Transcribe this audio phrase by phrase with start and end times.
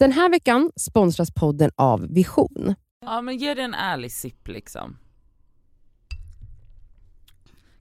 [0.00, 2.74] Den här veckan sponsras podden av Vision.
[3.00, 4.96] Ja men ge det en ärlig sipp liksom.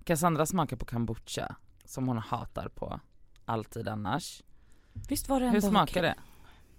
[0.04, 1.56] Cassandra smakar på kombucha
[1.86, 3.00] som hon hatar på
[3.46, 4.44] alltid annars.
[5.10, 6.16] Visst var det Hur smakar det?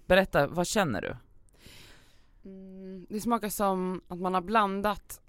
[0.07, 1.17] Berätta, vad känner du?
[2.49, 5.21] Mm, det smakar som att man har blandat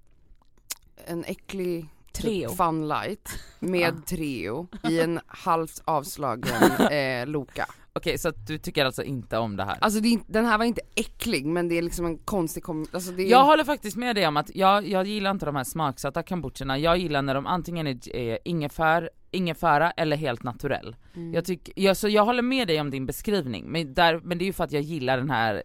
[1.06, 2.48] en äcklig Treo.
[2.48, 3.28] typ Fun Light
[3.60, 4.02] med Ja.
[4.06, 7.66] Treo i en halvt avslagen eh, Loka.
[7.94, 9.78] Okej så att du tycker alltså inte om det här?
[9.80, 12.62] Alltså det är, inte- den här var inte äcklig men det är liksom en konstig
[12.62, 15.46] kom- alltså det är, Jag håller faktiskt med dig om att jag, jag gillar inte
[15.46, 20.42] de här smaksatta kombucherna, jag gillar när de antingen är eh, ingefär, ingefära eller helt
[20.42, 20.96] naturell.
[21.14, 21.34] Mm.
[21.34, 24.44] Jag, tycker, jag, så jag håller med dig om din beskrivning, men, där, men det
[24.44, 25.62] är ju för att jag gillar den här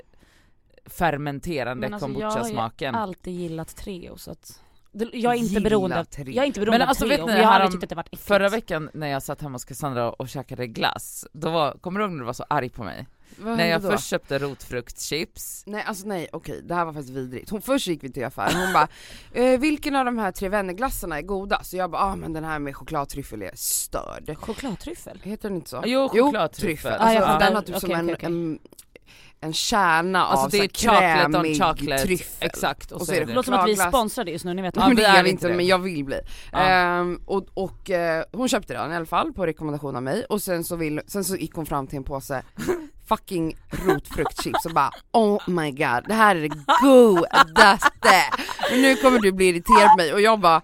[0.85, 2.95] fermenterande Men alltså, jag har ju kombucha-smaken.
[2.95, 4.63] alltid gillat Treo så att
[5.13, 6.29] jag är inte beroende av, Treo.
[6.29, 7.95] jag är inte beroende Men av alltså, Treo, vet ni, jag har tyckt att det
[7.95, 8.23] varit äckligt.
[8.27, 12.05] Förra veckan när jag satt hemma hos Cassandra och käkade glass, då var, kommer du
[12.05, 13.07] ihåg när du var så arg på mig?
[13.39, 13.91] Vad när jag då?
[13.91, 17.49] först köpte rotfruktschips, Nej alltså nej okej, det här var faktiskt vidrigt.
[17.49, 18.87] Hon, först gick vi till affären, hon bara
[19.43, 21.63] eh, vilken av de här tre vännerglassarna är goda?
[21.63, 24.37] Så jag bara ah men den här med chokladtryffel är störd.
[24.37, 25.19] Chokladtryffel?
[25.23, 25.83] Heter den inte så?
[25.85, 26.91] Jo, chokladtryffel.
[26.91, 27.45] Alltså, Ah, jag för fattar.
[27.45, 28.59] den har typ som Okej, en, en,
[29.41, 32.47] en kärna alltså av det är chocolate on chocolate, tryffel.
[32.47, 34.45] exakt, och, Och så så är det det Låter som att vi är sponsrade just
[34.45, 35.53] nu, ni vet Ja, vad men det vi är vi inte det.
[35.53, 36.19] men jag vill bli.
[36.51, 36.59] Ja.
[36.59, 40.41] Ehm, och och eh, hon köpte den i alla fall på rekommendation av mig och
[40.41, 42.43] sen så, vill, sen så gick hon fram till en påse
[43.07, 48.23] fucking rotfruktchips och bara oh my god det här är det godaste!
[48.71, 50.61] Men nu kommer du bli irriterad på mig och jag bara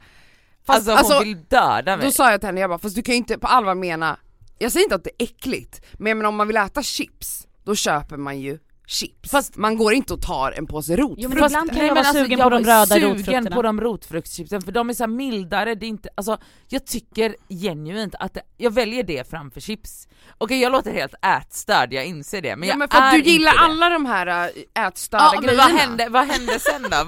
[0.68, 2.06] fast, alltså, hon vill döda mig.
[2.06, 4.18] då sa jag till henne, jag bara fast du kan ju inte på allvar mena,
[4.58, 7.48] jag säger inte att det är äckligt, men jag menar om man vill äta chips,
[7.64, 9.32] då köper man ju chips.
[9.32, 11.22] Fast man går inte och tar en påse rotfrukt.
[11.24, 13.56] Jo, men ibland kan nej, jag men vara sugen jag på de röda sugen rotfrukterna.
[13.56, 17.36] på de rotfruktschipsen för de är så här mildare, det är inte, alltså jag tycker
[17.50, 20.08] genuint att det, jag väljer det framför chips.
[20.38, 23.18] Okej jag låter helt ätstörd, jag inser det men ja, jag men för att är
[23.18, 23.60] du gillar det.
[23.60, 25.64] alla de här äh, ätstörda Ja men grejerna.
[25.64, 27.06] vad hände, vad hände sen då?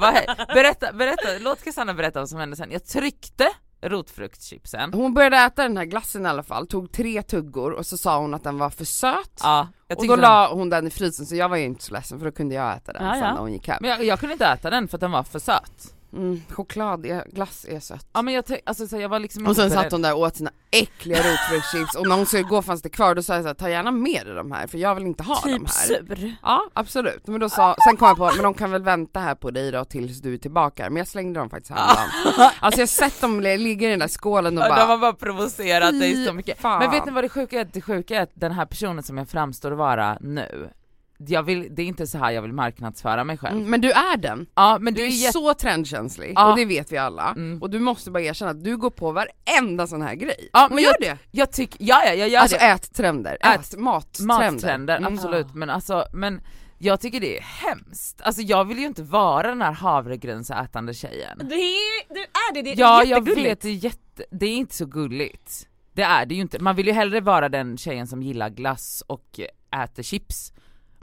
[0.53, 2.71] Berätta, berätta, låt Cassandra berätta vad som hände sen.
[2.71, 3.49] Jag tryckte
[3.89, 7.97] rotfruktschipsen, Hon började äta den här glassen i alla fall, tog tre tuggor och så
[7.97, 9.39] sa hon att den var för söt.
[9.43, 12.19] ja, och då la hon den i frysen så jag var ju inte så ledsen
[12.19, 13.33] för då kunde jag äta den Ja, sen ja.
[13.33, 13.77] när hon gick hem.
[13.81, 15.93] men jag, jag kunde inte äta den för att den var för söt.
[16.15, 18.07] Mm, choklad, är, glass är sött.
[18.13, 20.35] Ja men jag, alltså, så jag var liksom Och sen satt hon där och åt
[20.35, 23.47] sina äckliga rotfruktschips och när hon skulle gå fanns det kvar, då sa jag så
[23.47, 25.85] här, ta gärna med dig de här för jag vill inte ha de Typ här.
[25.87, 26.35] sur.
[26.43, 29.35] Ja absolut, men då sa, sen kom jag på, men de kan väl vänta här
[29.35, 32.09] på dig då tills du är tillbaka, men jag slängde dem faktiskt häromdagen.
[32.59, 34.97] Alltså jag har sett dem li- ligga i den där skålen och bara de har
[34.97, 36.59] bara provocerat dig så mycket.
[36.61, 36.79] fan.
[36.79, 37.67] Men vet ni vad det sjuka är?
[37.73, 40.69] Det sjuka är att den här personen som jag framstår vara nu,
[41.17, 43.57] jag vill, det är inte så här jag vill marknadsföra mig själv.
[43.57, 45.33] Mm, Men du är den, Ja men du du är är jätte...
[45.33, 46.49] så trendkänslig Ja.
[46.51, 47.29] och det vet vi alla.
[47.35, 47.61] Mm.
[47.61, 50.49] Och du måste bara erkänna att du går på varenda sån här grej.
[50.53, 51.17] Ja, men gör jag- det!
[51.31, 52.65] Jag tycker, ja ja jag gör Alltså det.
[52.65, 54.25] ättrender, Ät- ät, mattrender.
[54.53, 55.13] Mattrender, Mm.
[55.13, 55.53] absolut.
[55.53, 56.41] Men alltså, men
[56.77, 58.21] jag tycker det är hemskt.
[58.21, 61.37] Alltså jag vill ju inte vara den här havregrynsätande tjejen.
[61.37, 64.53] Det är, du är det, det är Ja jag vet, det är, jätte, det är
[64.55, 65.67] inte så gulligt.
[65.93, 66.59] Det är det ju inte.
[66.59, 69.39] Man vill ju hellre vara den tjejen som gillar glass och
[69.83, 70.53] äter chips.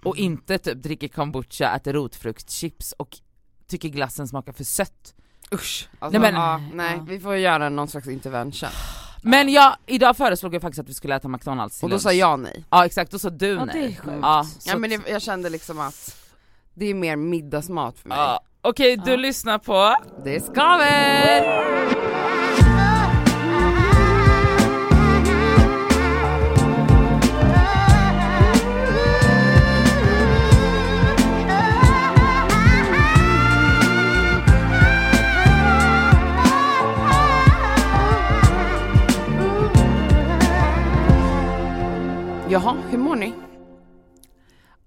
[0.04, 3.18] Och inte typ dricker kombucha, äter rotfruktschips och
[3.68, 5.14] tycker glassen smakar för sött.
[5.54, 5.88] Usch.
[5.98, 7.02] Alltså, Nej, men- ja, nej, Ja.
[7.08, 8.68] vi får göra någon slags intervention.
[9.24, 12.02] Men jag, idag föreslog jag faktiskt att vi skulle äta McDonalds till Och då lunch.
[12.02, 12.64] sa jag nej.
[12.70, 13.74] Ja exakt, då sa du Ja, nej.
[13.80, 14.18] det är sjukt.
[14.22, 16.16] Ja, Ja men det, jag kände liksom att
[16.74, 18.18] det är mer middagsmat för mig.
[18.18, 18.40] ja.
[18.60, 19.16] Okej, du Ja.
[19.16, 22.11] lyssnar på Det skaver!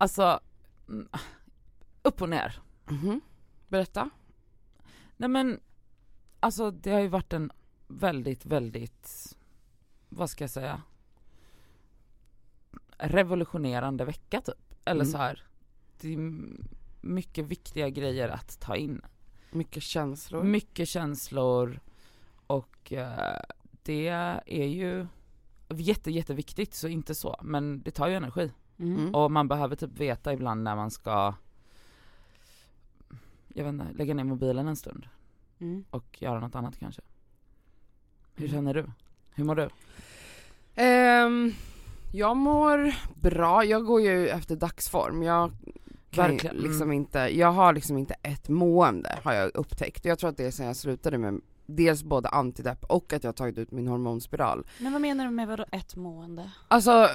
[0.05, 0.39] Alltså,
[0.89, 1.07] mm,
[2.01, 2.59] upp och ner.
[2.85, 3.21] Mhm.
[3.67, 4.09] Berätta.
[5.17, 5.59] Nej men,
[6.39, 7.51] alltså det har ju varit en
[7.87, 9.37] väldigt, väldigt,
[10.09, 10.81] vad ska jag säga,
[12.97, 14.75] revolutionerande vecka typ.
[14.85, 15.11] Eller Mm.
[15.11, 15.43] så här.
[16.01, 16.17] det är
[17.01, 19.01] mycket viktiga grejer att ta in.
[19.51, 20.43] Mycket känslor.
[20.43, 21.79] Mycket känslor
[22.47, 23.41] och eh,
[23.83, 25.07] det är ju
[25.69, 28.51] jätte, jätteviktigt, så inte så, men det tar ju energi.
[28.79, 28.97] Mm.
[28.99, 29.15] Mm.
[29.15, 31.33] Och man behöver typ veta ibland när man ska,
[33.47, 35.07] jag vet inte, lägga ner mobilen en stund
[35.59, 35.85] Mm.
[35.89, 37.01] och göra något annat kanske.
[38.35, 38.57] Hur Mm.
[38.57, 38.85] känner du?
[39.33, 39.69] Hur mår du?
[40.75, 41.53] Ehm,
[42.13, 45.23] jag mår bra, jag går ju efter dagsform.
[45.23, 45.51] Jag
[46.11, 46.69] kan ju Verkligen, mm.
[46.69, 50.05] liksom inte, jag har liksom inte ett mående har jag upptäckt.
[50.05, 53.27] Jag tror att det är sen jag slutade med dels både antidepp och att jag
[53.27, 54.65] har tagit ut min hormonspiral.
[54.79, 56.51] Men vad menar du med vadå ett mående?
[56.67, 57.09] Alltså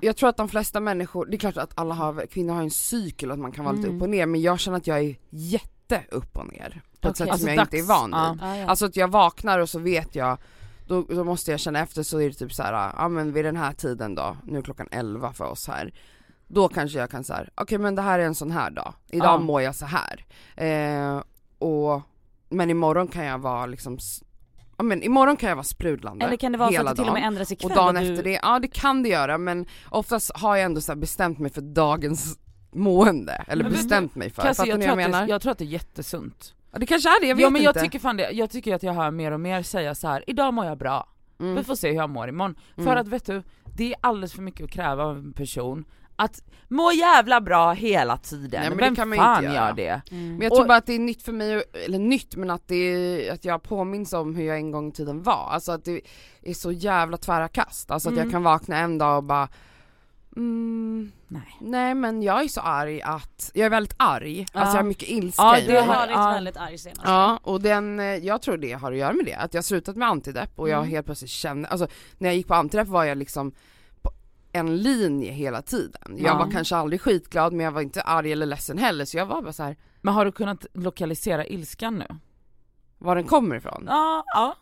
[0.00, 2.70] jag tror att de flesta människor, det är klart att alla har, kvinnor har en
[2.70, 3.96] cykel att man kan vara lite Mm.
[3.96, 7.14] upp och ner men jag känner att jag är jätte upp och ner på ett
[7.14, 7.16] Okej.
[7.16, 8.42] sätt Alltså som jag inte är dags- van vid.
[8.48, 8.66] Ja, ja.
[8.66, 10.38] Alltså att jag vaknar och så vet jag,
[10.86, 13.44] då, då måste jag känna efter så är det typ så här, ja men vid
[13.44, 15.94] den här tiden då, nu är klockan 11 för oss här,
[16.48, 19.26] då kanske jag kan säga, okej men det här är en sån här dag, idag
[19.34, 19.38] Ja.
[19.38, 20.24] mår jag så här.
[20.56, 21.22] Eh,
[21.58, 22.00] och,
[22.48, 23.98] men imorgon kan jag vara liksom,
[24.84, 27.14] men imorgon kan jag vara sprudlande Eller kan det vara så att det till och
[27.14, 27.70] med ändras ikväll?
[27.70, 28.00] Och dagen du...
[28.10, 31.50] efter det, ja det kan det göra men oftast har jag ändå så bestämt mig
[31.50, 32.38] för dagens
[32.72, 35.26] mående, eller Men bestämt mig för, Cassie, fattar jag, ni jag att menar?
[35.26, 36.54] det, jag tror att det är jättesunt.
[36.72, 37.80] Ja, det kanske är det, jag vet ja men jag inte.
[37.80, 40.54] tycker fan det, jag tycker att jag hör mer och mer säga så här: idag
[40.54, 41.08] mår jag bra,
[41.40, 41.54] mm.
[41.56, 42.54] vi får se hur jag mår imorgon.
[42.74, 42.98] För Mm.
[42.98, 43.42] att vet du,
[43.76, 45.84] det är alldeles för mycket att kräva av en person
[46.16, 48.60] att må jävla bra hela tiden.
[48.60, 49.66] Nej, men det Vem kan man ju fan inte göra.
[49.68, 50.02] gör det?
[50.10, 50.28] Mm.
[50.32, 52.68] Men jag tror Och- bara att det är nytt för mig, eller nytt men att
[52.68, 55.84] det är, att jag påminns om hur jag en gång i tiden var, alltså att
[55.84, 56.00] det
[56.42, 58.24] är så jävla tvära kast, alltså att Mm.
[58.24, 59.48] jag kan vakna en dag och bara
[60.36, 61.56] mm, Nej.
[61.60, 65.08] nej men jag är så arg att, jag är väldigt arg, alltså jag har mycket
[65.08, 66.30] ilska Ja, Du har varit ja.
[66.30, 67.02] väldigt arg senast.
[67.04, 69.62] Ja och den, eh, jag tror det har att göra med det, att jag har
[69.64, 70.90] slutat med antidepp och jag Mm.
[70.90, 71.86] helt plötsligt känner, alltså
[72.18, 73.52] när jag gick på antidepp var jag liksom
[74.54, 76.02] en linje hela tiden.
[76.16, 76.38] Jag Ja.
[76.38, 79.42] var kanske aldrig skitglad men jag var inte arg eller ledsen heller så jag var
[79.42, 82.06] bara så här Men har du kunnat lokalisera ilskan nu?
[82.98, 83.84] var den kommer ifrån.
[83.88, 84.56] Ja, ja.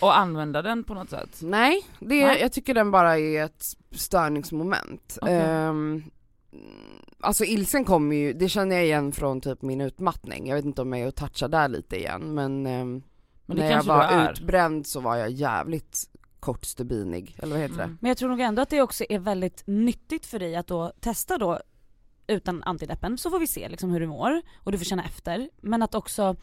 [0.00, 1.38] Och använda den på något sätt?
[1.42, 2.40] Nej, det, Nej.
[2.40, 5.18] jag tycker den bara är ett störningsmoment.
[5.22, 5.34] Okej.
[5.40, 6.02] Ehm,
[7.20, 10.82] alltså ilsen kommer ju, det känner jag igen från typ min utmattning, jag vet inte
[10.82, 13.02] om jag är och touchar där lite igen men, ehm,
[13.46, 15.98] Men det när jag var utbränd så var jag jävligt
[16.46, 17.98] kortstubinig, eller vad heter Mm.
[18.00, 20.92] Men jag tror nog ändå att det också är väldigt nyttigt för dig att då
[21.00, 21.60] testa då
[22.26, 25.50] utan antideppen så får vi se liksom hur du mår och du får känna efter.
[25.60, 26.36] Men att också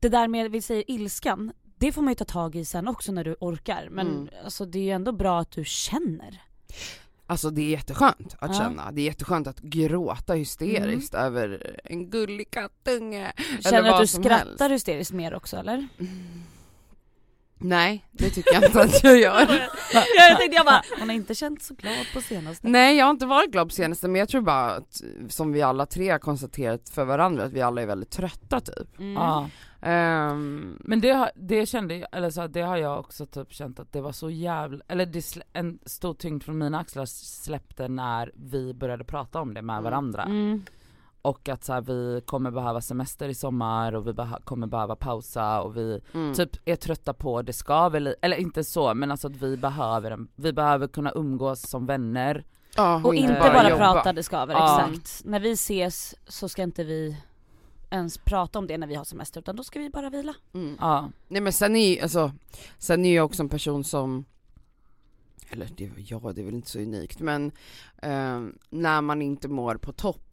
[0.00, 3.12] det där med, vi säger ilskan, det får man ju ta tag i sen också
[3.12, 3.88] när du orkar.
[3.90, 4.28] Men Mm.
[4.44, 6.30] alltså det är ju ändå bra att du känner.
[6.30, 6.40] det?
[7.26, 8.58] Alltså det är jätteskönt att Ja.
[8.58, 13.32] känna, det är jätteskönt att gråta hysteriskt över en gullig kattunge.
[13.60, 14.38] Känner du att du skrattar
[14.68, 14.70] helst.
[14.70, 15.88] hysteriskt mer också eller?
[17.60, 19.40] Nej, det tycker jag inte att jag gör.
[20.16, 22.68] jag tänkte jag bara, hon har inte känt så glad på senaste.
[22.68, 25.62] Nej jag har inte varit glad på senaste men jag tror bara att, som vi
[25.62, 28.98] alla tre har konstaterat för varandra, att vi alla är väldigt trötta typ.
[28.98, 29.12] Mm.
[29.14, 29.48] Ja.
[29.82, 33.80] Ehm, Men det, har- det kände jag, eller så, det har jag också typ känt
[33.80, 38.32] att det var så jävla, eller det, en stor tyngd från mina axlar släppte när
[38.34, 39.84] vi började prata om det med Mm.
[39.84, 40.22] varandra.
[40.22, 40.64] Mm.
[41.22, 44.96] Och att så här, vi kommer behöva semester i sommar och vi beha- kommer behöva
[44.96, 46.34] pausa och vi mm.
[46.34, 50.10] typ är trötta på det skaver li- eller inte så men alltså att vi behöver
[50.10, 52.44] en, vi behöver kunna umgås som vänner.
[52.76, 53.92] ja, Och inte bara, jobba.
[53.92, 54.80] prata det skaver, Ja.
[54.90, 55.24] exakt.
[55.24, 57.16] När vi ses så ska inte vi
[57.90, 60.34] ens prata om det när vi har semester utan då ska vi bara vila.
[60.54, 60.76] Mm.
[60.80, 61.08] Ja.
[61.28, 62.32] Nej men sen är alltså,
[62.78, 64.24] sen är jag också en person som
[65.50, 67.52] eller det, ja det är väl inte så unikt men
[68.02, 70.27] ehm, när man inte mår på topp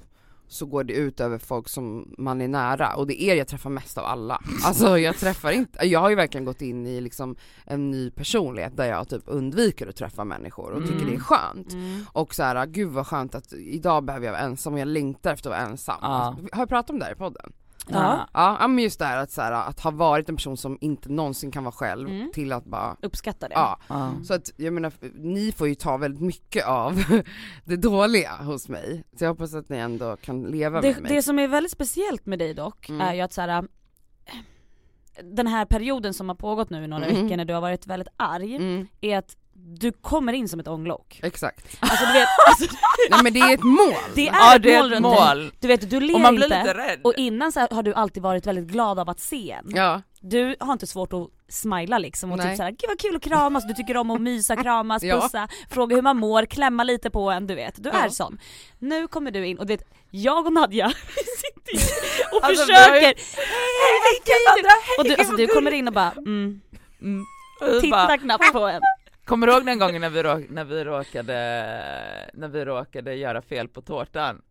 [0.47, 3.47] så går det ut över folk som man är nära och det är er jag
[3.47, 4.42] träffar mest av alla.
[4.63, 8.77] Alltså jag träffar inte, jag har ju verkligen gått in i liksom en ny personlighet
[8.77, 11.07] där jag typ undviker att träffa människor och tycker Mm.
[11.09, 11.75] det är skönt.
[12.12, 15.33] Och så här, gud vad skönt att idag behöver jag vara ensam och jag längtar
[15.33, 15.95] efter att vara ensam.
[16.01, 17.53] Alltså, har jag pratat om det här i podden?
[17.89, 18.27] Ja.
[18.33, 20.77] Ja, ja men just det här att, så här, att ha varit en person som
[20.81, 22.31] inte någonsin kan vara själv Mm.
[22.33, 23.55] till att bara, Uppskattar det.
[23.55, 23.79] ja.
[23.87, 24.11] Ja.
[24.23, 27.03] Så att jag menar, ni får ju ta väldigt mycket av
[27.63, 29.03] det dåliga hos mig.
[29.17, 31.11] Så jag hoppas att ni ändå kan leva Det, med mig.
[31.15, 33.01] det som är väldigt speciellt med dig dock Mm.
[33.01, 33.68] är ju att så här,
[35.23, 37.23] den här perioden som har pågått nu i några Mm.
[37.23, 40.68] veckor när du har varit väldigt arg, Mm, är att du kommer in som ett
[40.68, 41.19] ånglok.
[41.24, 41.78] exakt.
[41.80, 42.76] Alltså du vet, alltså,
[43.09, 43.94] Nej men det är ett mål!
[44.16, 45.52] det är Ja ett det mål är ett mål.
[45.59, 46.57] Du vet, du ler Och man blir inte.
[46.64, 47.00] lite rädd.
[47.04, 49.66] Och innan så har du alltid varit väldigt glad av att se en.
[49.76, 52.47] Ja, Du har inte svårt att smila liksom och Nej.
[52.47, 55.21] typ såhär, gud vad kul att kramas, du tycker om att mysa, kramas, Ja.
[55.21, 57.83] pussa, fråga hur man mår, klämma lite på en, du vet.
[57.83, 57.95] Du Ja.
[58.06, 58.38] är sån.
[58.80, 61.88] Nu kommer du in och du vet, jag och Nadja, sitter
[62.38, 64.71] och Alltså, försöker, hej vad kul!
[65.00, 66.62] Och du, alltså, du kommer in och bara, mm,
[67.02, 67.26] Mm.
[67.62, 68.81] Vi titta bara, knappt på en.
[69.25, 71.33] Kommer du ihåg den gången när vi, råk, när vi råkade,
[72.33, 74.41] när vi råkade göra fel på tårtan?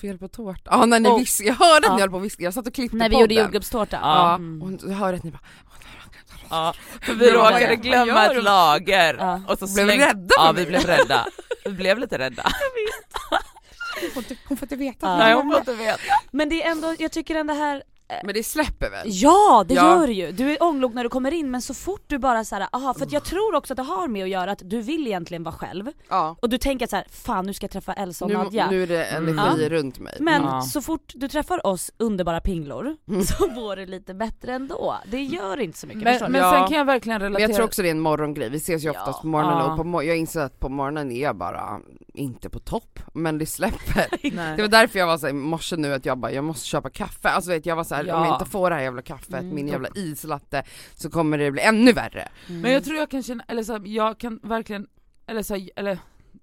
[0.00, 0.70] fel på tårta.
[0.70, 2.02] Ja när ni viskade, jag hörde att ni Ja.
[2.02, 3.20] höll på att viska, jag satt och klippte När vi podden.
[3.20, 3.98] gjorde jordgubbstårta.
[4.02, 4.34] Ja.
[4.34, 4.62] Mm.
[4.62, 5.40] Och jag hörde att ni bara,
[6.50, 9.40] Ja, för vi råkade glömma ett lager Ja.
[9.48, 11.26] och så Blev släng- rädda Ja vi blev rädda,
[11.64, 12.42] vi blev lite rädda.
[14.02, 15.06] hon får inte, hon får inte veta.
[15.06, 15.16] Ja.
[15.16, 15.98] Nej hon får inte veta.
[16.30, 17.82] Men det är ändå, jag tycker ändå här,
[18.24, 19.06] Men det släpper väl?
[19.10, 19.82] Ja det Ja.
[20.00, 20.32] gör det ju!
[20.32, 23.06] Du är ånglok när du kommer in men så fort du bara såhär, aha för
[23.06, 25.54] att jag tror också att det har med att göra att du vill egentligen vara
[25.54, 26.36] själv Ja.
[26.42, 28.70] och du tänker att så här, fan nu ska jag träffa Elsa och Nu, Nadja
[28.70, 30.16] nu är det energi runt mig.
[30.20, 30.62] Men Ja.
[30.62, 33.22] så fort du träffar oss underbara pinglor Mm.
[33.24, 34.94] så går det lite bättre ändå.
[35.10, 36.52] Det gör inte så mycket Men, men Ja.
[36.52, 37.48] sen kan jag verkligen Men relatera.
[37.48, 39.20] jag tror också det är en morgongrej, vi ses ju oftast Ja.
[39.22, 39.72] på morgonen Ja.
[39.72, 41.80] och på jag inser att på morgonen är jag bara
[42.16, 44.06] inte på topp, men det släpper.
[44.56, 46.90] Det var därför jag var såhär i morse nu att jag bara, jag måste köpa
[46.90, 48.26] kaffe, alltså vet jag var såhär, om Ja.
[48.26, 49.54] jag inte får det här jävla kaffet, Mm.
[49.54, 50.62] min jävla islatte,
[50.94, 52.28] så kommer det bli ännu värre.
[52.46, 54.86] Men jag tror jag kan känna, eller så här, jag kan verkligen,
[55.26, 55.98] eller så, här, eller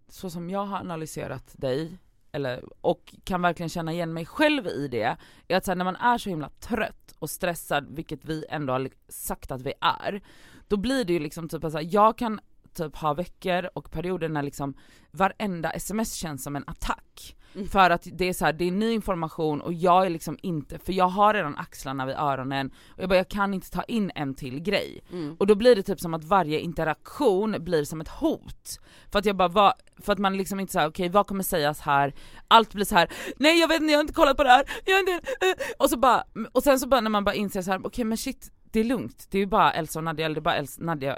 [0.09, 1.97] så som jag har analyserat dig,
[2.31, 5.85] eller, och kan verkligen känna igen mig själv i det, är att så här, när
[5.85, 10.21] man är så himla trött och stressad, vilket vi ändå har sagt att vi är,
[10.67, 12.39] då blir det ju liksom typ att så här, jag kan
[12.73, 14.73] typ ha veckor och perioder när liksom
[15.11, 17.35] varenda sms känns som en attack.
[17.55, 17.67] Mm.
[17.67, 20.79] För att det är så här, det är ny information och jag är liksom inte,
[20.79, 24.11] för jag har redan axlarna vid öronen och jag bara jag kan inte ta in
[24.15, 25.03] en till grej.
[25.11, 25.35] Mm.
[25.39, 28.79] Och då blir det typ som att varje interaktion blir som ett hot.
[29.11, 31.79] För att jag bara, vad, för att man liksom inte säger okej vad kommer sägas
[31.79, 32.13] här?
[32.47, 34.65] Allt blir så här: nej jag vet inte, jag har inte kollat på det här,
[34.85, 37.71] jag inte, eh." och så bara, och sen så bara när man bara inser så
[37.71, 40.35] här: okej men shit, det är lugnt, det är ju bara Elsa och Nadja, eller
[40.35, 41.17] det är bara Elsa, Nadja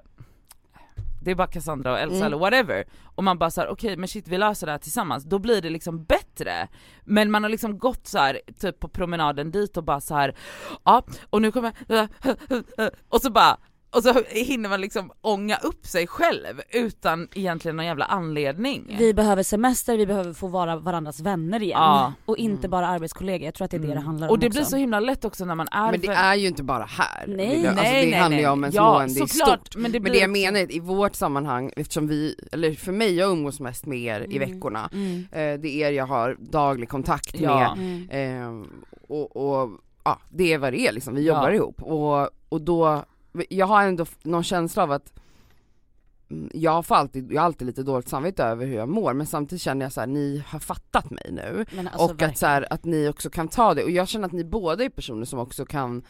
[1.25, 2.27] det är bara Cassandra och Elsa Mm.
[2.27, 2.83] eller whatever.
[3.15, 5.69] Och man bara såhär, okej men shit vi löser det här tillsammans, då blir det
[5.69, 6.67] liksom bättre.
[7.03, 10.35] Men man har liksom gått så här typ på promenaden dit och bara så här,
[10.83, 11.73] ja och nu kommer
[13.09, 13.57] och så bara
[13.95, 18.95] och så hinner man liksom ånga upp sig själv utan egentligen någon jävla anledning.
[18.99, 21.77] Vi behöver semester, vi behöver få vara varandras vänner igen.
[21.79, 22.13] Ja.
[22.25, 24.47] Och inte bara arbetskollegor, jag tror att det är det det handlar om Och det
[24.47, 24.57] också.
[24.59, 26.83] blir så himla lätt också när man är Men det för- är ju inte bara
[26.83, 27.25] här.
[27.27, 27.67] Nej.
[27.67, 29.75] alltså, nej, det nej, handlar ju om en ja, smående i såklart, stort.
[29.75, 32.91] Men det, Men blir det jag menar är i vårt sammanhang, eftersom vi, eller för
[32.91, 34.49] mig, jag umgås mest med er i Mm.
[34.51, 35.17] veckorna, Mm.
[35.31, 37.73] eh, det är er jag har daglig kontakt Ja.
[37.73, 38.05] Mm.
[38.05, 38.61] med, eh,
[39.07, 39.69] och, och
[40.03, 41.33] ja, det är vad det är liksom, vi Ja.
[41.35, 41.81] jobbar ihop.
[41.83, 43.03] Och, och då,
[43.49, 45.13] jag har ändå någon känsla av att
[46.29, 49.27] mm, jag får alltid, jag har alltid lite dåligt samvete över hur jag mår men
[49.27, 51.65] samtidigt känner jag så här: ni har fattat mig nu.
[51.77, 53.83] Alltså, och att, så här, att ni också kan ta det.
[53.83, 56.03] Och jag känner att ni båda är personer som också kan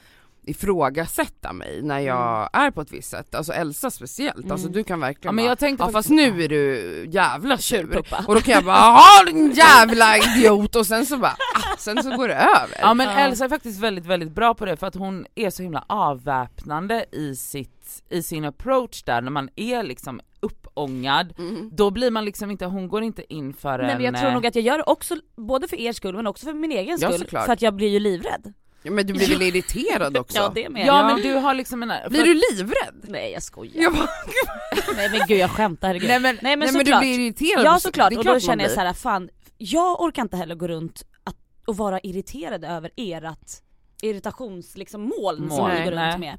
[0.48, 4.52] ifrågasätta mig när jag är på ett visst sätt, alltså Elsa speciellt, Mm.
[4.52, 7.58] alltså du kan Ja verkligen men bara, jag tänkte ja fast nu är du jävla
[7.58, 8.24] Tjurpuppa.
[8.28, 12.04] och då kan jag bara ja din jävla idiot och sen så bara, ah, sen
[12.04, 12.78] så går det över.
[12.82, 13.14] Ja men Ja.
[13.20, 17.06] Elsa är faktiskt väldigt väldigt bra på det för att hon är så himla avväpnande
[17.12, 21.70] i, sitt, i sin approach där när man är liksom uppångad, Mm.
[21.74, 23.98] då blir man liksom inte, hon går inte in för Nej en...
[23.98, 26.28] men jag tror eh, nog att jag gör det också, både för er skull men
[26.28, 27.20] också för min egen Ja, skull.
[27.20, 27.46] såklart.
[27.46, 28.54] för att jag blir ju livrädd.
[28.86, 30.38] Ja, men du blir väl irriterad också?
[30.38, 30.88] Ja det med.
[30.88, 32.10] Ja men du har liksom en...
[32.10, 32.96] Blir du livrädd?
[33.04, 33.84] Nej jag skojar.
[33.84, 34.10] Jag bara,
[34.96, 36.10] Nej men gud jag skämtar herregud.
[36.10, 38.74] Nej men, Nej men nej men du blir irriterad Ja såklart, och då känner jag
[38.74, 43.62] så här: fan, jag orkar inte heller gå runt att, och vara irriterad över erat
[44.01, 46.20] irritations liksom, moln som ni går runt nej.
[46.20, 46.38] med.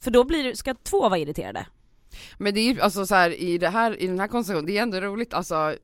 [0.00, 1.66] För då blir ska två vara irriterade?
[2.38, 4.78] Men det är ju alltså så här, i det här, i den här konstellationen, det
[4.78, 5.74] är ändå roligt alltså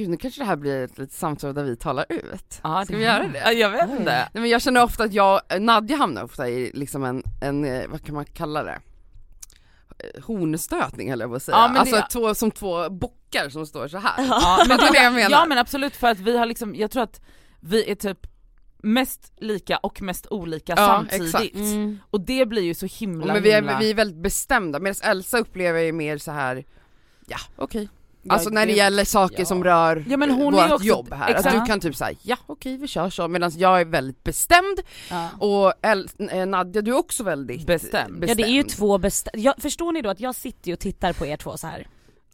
[0.00, 2.60] Gud nu kanske det här blir ett litet samtal där vi talar ut.
[2.62, 3.38] Ja, Ska vi göra det?
[3.44, 4.04] Ja, jag vet inte.
[4.04, 7.88] Nej men jag känner ofta att jag, Nadja hamnar ofta i liksom en, en eh,
[7.88, 8.78] vad kan man kalla det?
[9.98, 11.56] Eh, Hornstötning höll jag på att säga.
[11.56, 14.14] Ja, men det- alltså två, som två bockar som står så här.
[14.28, 15.30] Ja, men det är det jag menar.
[15.30, 17.20] Ja men absolut för att vi har liksom, jag tror att
[17.60, 18.26] vi är typ
[18.82, 21.34] mest lika och mest olika Ja, samtidigt.
[21.34, 21.56] exakt.
[22.10, 23.78] Och det blir ju så himla men vi är, himla...
[23.78, 26.64] vi är väldigt bestämda, medan Elsa upplever ju mer så här.
[27.26, 27.88] ja okej.
[27.92, 29.44] Ja, Alltså när det gäller saker Ja.
[29.44, 31.60] som rör Ja, men hon vårt också- jobb här, att exakt.
[31.60, 35.28] du kan typ säga ja okej vi kör så, medan jag är väldigt bestämd Ja.
[35.38, 38.24] och El- eh, Nadja du är också väldigt Bestämd.
[38.28, 39.00] Ja det är ju två
[39.32, 41.86] jag, förstår ni då att jag sitter ju och tittar på er två så här.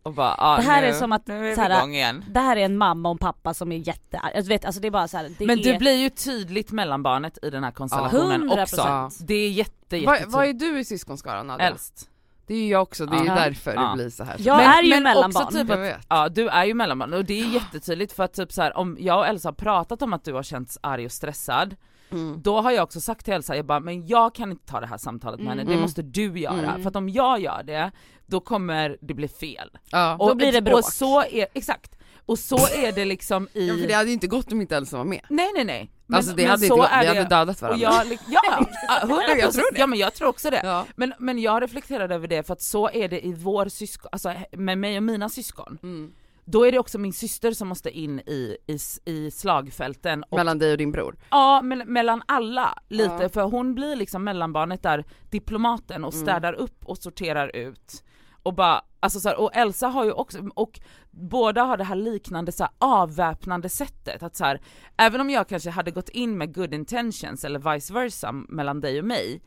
[0.03, 2.25] och bara, ah, Det här nu, är som att är så vi här- igång igen.
[2.31, 4.87] Det här är en mamma och en pappa som är jätte, jag vet, alltså det
[4.87, 5.63] är bara så här, det Men är...
[5.63, 8.63] du blir ju tydligt mellanbarnet i den här konstellationen 100%.
[9.07, 9.25] också.
[9.25, 10.33] Det är jätte, Vad, jättetydligt.
[10.33, 11.67] vad är du i syskonskaran Nadja?
[11.67, 12.09] Äldst.
[12.47, 13.35] Det är ju jag också, det är ju Ja.
[13.35, 13.81] därför Ja.
[13.83, 14.37] det blir så här.
[14.39, 15.45] Jag Men- är ju men mellanbarn.
[15.45, 16.05] också typ att-.
[16.09, 18.97] Ja du är ju mellanbarn och det är jättetydligt för att typ så här, om
[19.01, 21.77] jag och Elsa har pratat om att du har känts arg och stressad
[22.11, 22.43] Mm.
[22.43, 24.87] Då har jag också sagt till Elsa, jag bara, men jag kan inte ta det
[24.87, 25.81] här samtalet med henne, det Mm.
[25.83, 26.59] måste du göra.
[26.69, 26.83] Mm.
[26.83, 27.91] För att om jag gör det,
[28.27, 29.71] då kommer det bli fel.
[29.91, 30.17] Ja.
[30.17, 30.79] Och, blir det bråk.
[30.79, 33.69] Och så är, exakt, och så är det liksom i...
[33.69, 35.21] ja för det hade ju inte gått om inte Elsa var med.
[35.29, 35.91] Nej nej nej.
[36.07, 37.09] Men, alltså det men hade inte så gått, är vi det.
[37.23, 37.83] hade dödat och varandra.
[37.83, 38.67] jag, ja,
[39.03, 39.81] hundra Jag tror det.
[39.81, 40.61] Ja men jag tror också det.
[40.65, 40.85] Ja.
[40.97, 44.33] Men, men jag reflekterade över det för att så är det i vår syskon, alltså
[44.53, 45.79] med mig och mina syskon.
[45.83, 46.13] Mm.
[46.49, 50.59] Då är det också min syster som måste in i, i, i slagfälten och Mellan
[50.59, 51.17] dig och din bror.
[51.31, 53.29] Ja, men, mellan alla lite, Ja.
[53.29, 56.27] för hon blir liksom mellanbarnet där, diplomaten och Mm.
[56.27, 58.03] städar upp och sorterar ut.
[58.43, 60.81] Och bara, alltså så här, och Elsa har ju också, och
[61.17, 64.61] båda har det här liknande så här, avväpnande sättet att så här,
[64.97, 68.99] även om jag kanske hade gått in med good intentions eller vice versa mellan dig
[68.99, 69.43] och mig,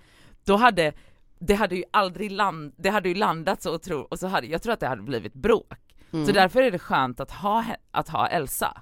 [0.45, 0.93] då hade
[1.39, 4.61] det hade ju aldrig land, det hade ju landat så otro, och så hade, jag
[4.61, 5.73] tror att det hade blivit bråk.
[6.13, 6.25] Mm.
[6.25, 8.81] Så därför är det skönt att ha, att ha Elsa.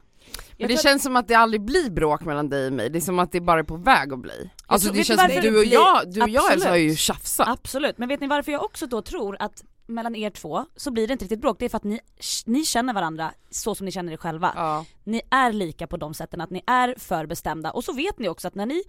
[0.58, 3.02] Men det känns som att det aldrig blir bråk mellan dig och mig, det är
[3.02, 4.52] som att det bara är på väg att bli.
[4.66, 7.48] Alltså det känns som du och jag, du och jag Elsa har ju tjafsat.
[7.48, 11.08] Absolut, men vet ni varför jag också då tror att mellan er två så blir
[11.08, 12.00] det inte riktigt bråk, det är för att ni,
[12.46, 14.54] ni känner varandra så som ni känner er själva.
[14.56, 14.86] Ja.
[15.04, 18.30] Ni är lika på de sätten, att ni är för bestämda och så vet ni
[18.30, 18.84] också att när ni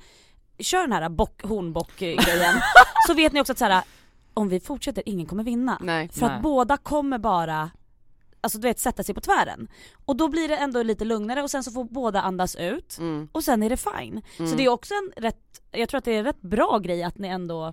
[0.58, 2.54] kör den här bock, hornbock-grejen
[3.06, 3.84] så vet ni också att så här,
[4.34, 5.78] om vi fortsätter, ingen kommer vinna.
[5.80, 6.08] Nej.
[6.08, 6.36] För Nej.
[6.36, 7.70] att båda kommer bara
[8.40, 9.68] Alltså du vet sätta sig på tvären.
[10.04, 13.28] Och då blir det ändå lite lugnare och sen så får båda andas ut Mm.
[13.32, 14.22] och sen är det fine.
[14.38, 14.50] Mm.
[14.50, 17.02] Så det är också en rätt, jag tror att det är en rätt bra grej
[17.02, 17.72] att ni ändå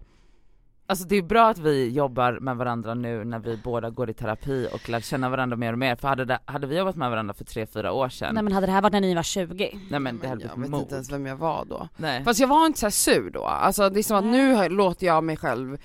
[0.88, 4.13] Alltså det är bra att vi jobbar med varandra nu när vi båda går i
[4.13, 7.10] terapi och lär känna varandra mer och mer, för hade, det, hade vi jobbat med
[7.10, 9.24] varandra för tre fyra år sedan, Nej men hade det här varit när ni var
[9.24, 9.80] 20?
[9.89, 10.82] nej men det hade jag blivit vet mord.
[10.82, 11.88] inte ens vem jag var då.
[11.98, 12.24] Nej.
[12.24, 15.06] Fast jag var inte så här sur då, alltså det är som att nu låter
[15.08, 15.77] jag mig själv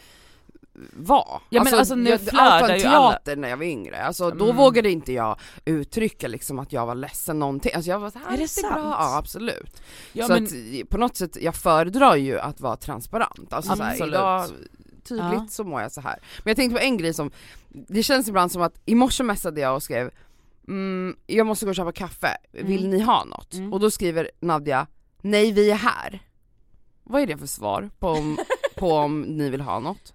[0.92, 1.40] vara.
[1.48, 4.56] Ja, men alltså, nu jag, allt alla- teater när jag var yngre, alltså då Mm.
[4.56, 8.38] vågade inte jag uttrycka liksom att jag var ledsen någonting, alltså jag var såhär, Är
[8.38, 8.74] det sant?
[8.74, 8.82] bra?
[8.98, 9.82] Ja absolut.
[10.12, 13.82] Ja, så men, att på något sätt, jag föredrar ju att vara transparent, alltså så
[13.82, 14.14] här, Absolut.
[14.14, 14.46] idag
[15.16, 15.46] tydligt Ja.
[15.50, 16.18] så mår jag så här.
[16.38, 17.30] Men jag tänkte på en grej som,
[17.68, 20.10] det känns ibland som att i morse messade jag och skrev
[20.68, 22.90] mm, jag måste gå och köpa kaffe, vill Mm.
[22.90, 23.54] ni ha något?
[23.54, 23.72] Mm.
[23.72, 24.86] Och då skriver Nadja,
[25.22, 26.20] nej vi är här.
[27.04, 28.38] Vad är det för svar på om,
[28.76, 30.14] på om ni vill ha något?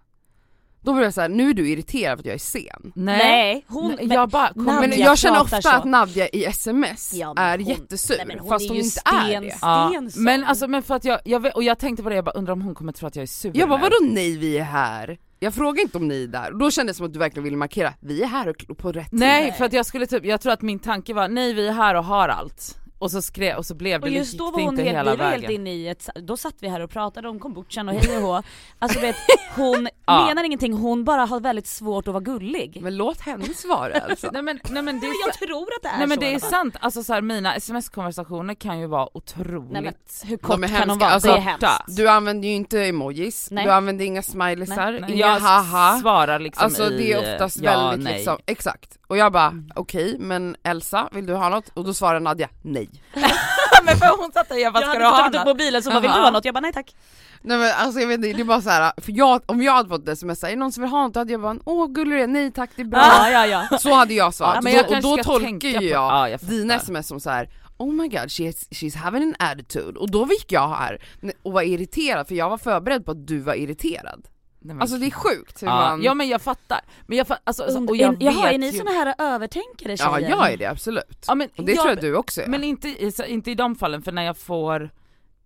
[0.86, 2.92] Då blir jag såhär, nu är du irriterad för att jag är sen.
[2.96, 5.70] nej, hon, men, jag bara kom, Nadja Men jag känner ofta så.
[5.70, 9.00] att Nadja i sms Ja, är hon- jättesur, nej, men hon fast är hon inte
[9.06, 9.56] är sten- det.
[9.62, 12.32] ja, men alltså men för att jag, jag och jag tänkte på det, jag bara
[12.32, 14.64] undrar om hon kommer tro att jag är sur Jag bara vadå nej vi är
[14.64, 15.18] här?
[15.40, 17.44] Jag frågar inte om ni är där, och då kändes det som att du verkligen
[17.44, 19.54] ville markera, vi är här och på rätt Nej tid.
[19.58, 21.96] för att jag skulle typ, jag tror att min tanke var nej vi är här
[21.96, 22.78] och har allt.
[23.00, 24.84] Och så skrev, och så blev det, och just gick då det var hon inte
[24.84, 25.56] helt, hela vi var helt vägen.
[25.62, 28.44] inne i ett, då satt vi här och pratade om kombuchan och hej och hå.
[28.80, 29.16] Alltså vet,
[29.56, 30.26] hon Ja.
[30.28, 32.80] menar ingenting, hon bara har väldigt svårt att vara gullig.
[32.82, 34.30] Men låt henne svara alltså.
[34.34, 36.22] Nej men, nej men det Men är, jag tror att det är nej men så
[36.22, 39.94] det i är sant, alltså så här, mina sms-konversationer kan ju vara otroligt Nej men
[40.24, 41.10] hur kort är kan de vara?
[41.10, 41.98] alltså, det är hemskt.
[41.98, 43.66] Du använder ju inte emojis, Nej.
[43.66, 46.00] du använder inga smileysar, inga jag haha.
[46.00, 48.14] svarar liksom Alltså i det är oftast ja, väldigt nej.
[48.16, 48.98] liksom, exakt.
[49.16, 51.70] Och jag bara okej men Elsa vill du ha något?
[51.74, 52.90] Och då svarar Nadja nej.
[53.86, 55.48] men för hon satt där, jag bara Jag ska hade du ha tagit upp något?
[55.48, 56.46] mobilen så bara vill du ha något?
[56.46, 56.96] Jag bara nej tack.
[57.42, 59.74] Nej men alltså jag vet inte, det är bara så här, för jag, om jag
[59.74, 61.14] hade fått ett sms, är det någon som vill ha något?
[61.14, 63.00] Då hade jag bara åh gullig är, nej tack det är bra.
[63.02, 63.78] Ja ja ja.
[63.78, 65.84] Så hade jag svarat, Ja, men jag och, och kanske då tolkar tänka ju på-
[65.84, 67.50] jag Ja, jag dina sms som så här.
[67.78, 70.00] Oh my god, she's, she's having an attitude.
[70.00, 71.02] Och då gick jag här
[71.44, 74.26] och var irriterad för jag var förberedd på att du var irriterad.
[74.66, 76.04] Nej, Alltså det är sjukt hur ja, man...
[76.04, 78.78] ja men jag fattar, men jag fattar, alltså, alltså, och jag Jaha, är ni ju...
[78.78, 80.20] såna här övertänkare tjejer?
[80.20, 81.26] Ja jag är det absolut.
[81.28, 82.48] Ja, men, Och det jag, tror jag du också är.
[82.48, 84.90] Men inte, i- inte i de fallen, för när jag får,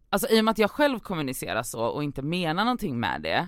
[0.09, 3.47] alltså i och med att jag själv kommunicerar så och inte menar någonting med det,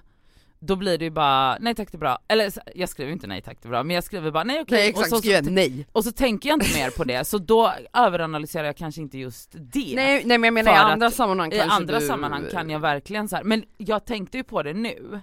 [0.63, 3.41] då blir det ju bara nej tack det är bra, eller jag skriver inte nej
[3.41, 5.41] tack det är bra, men jag skriver bara nej okej, Nej och, exakt, så, skriver
[5.41, 5.87] nej.
[5.91, 9.49] och så tänker jag inte mer på det, så då överanalyserar jag kanske inte just
[9.53, 9.93] det.
[9.95, 12.07] Nej, nej men jag menar i andra sammanhang I kanske andra du...
[12.07, 13.43] sammanhang kan jag verkligen så här.
[13.43, 15.21] men jag tänkte ju på det nu,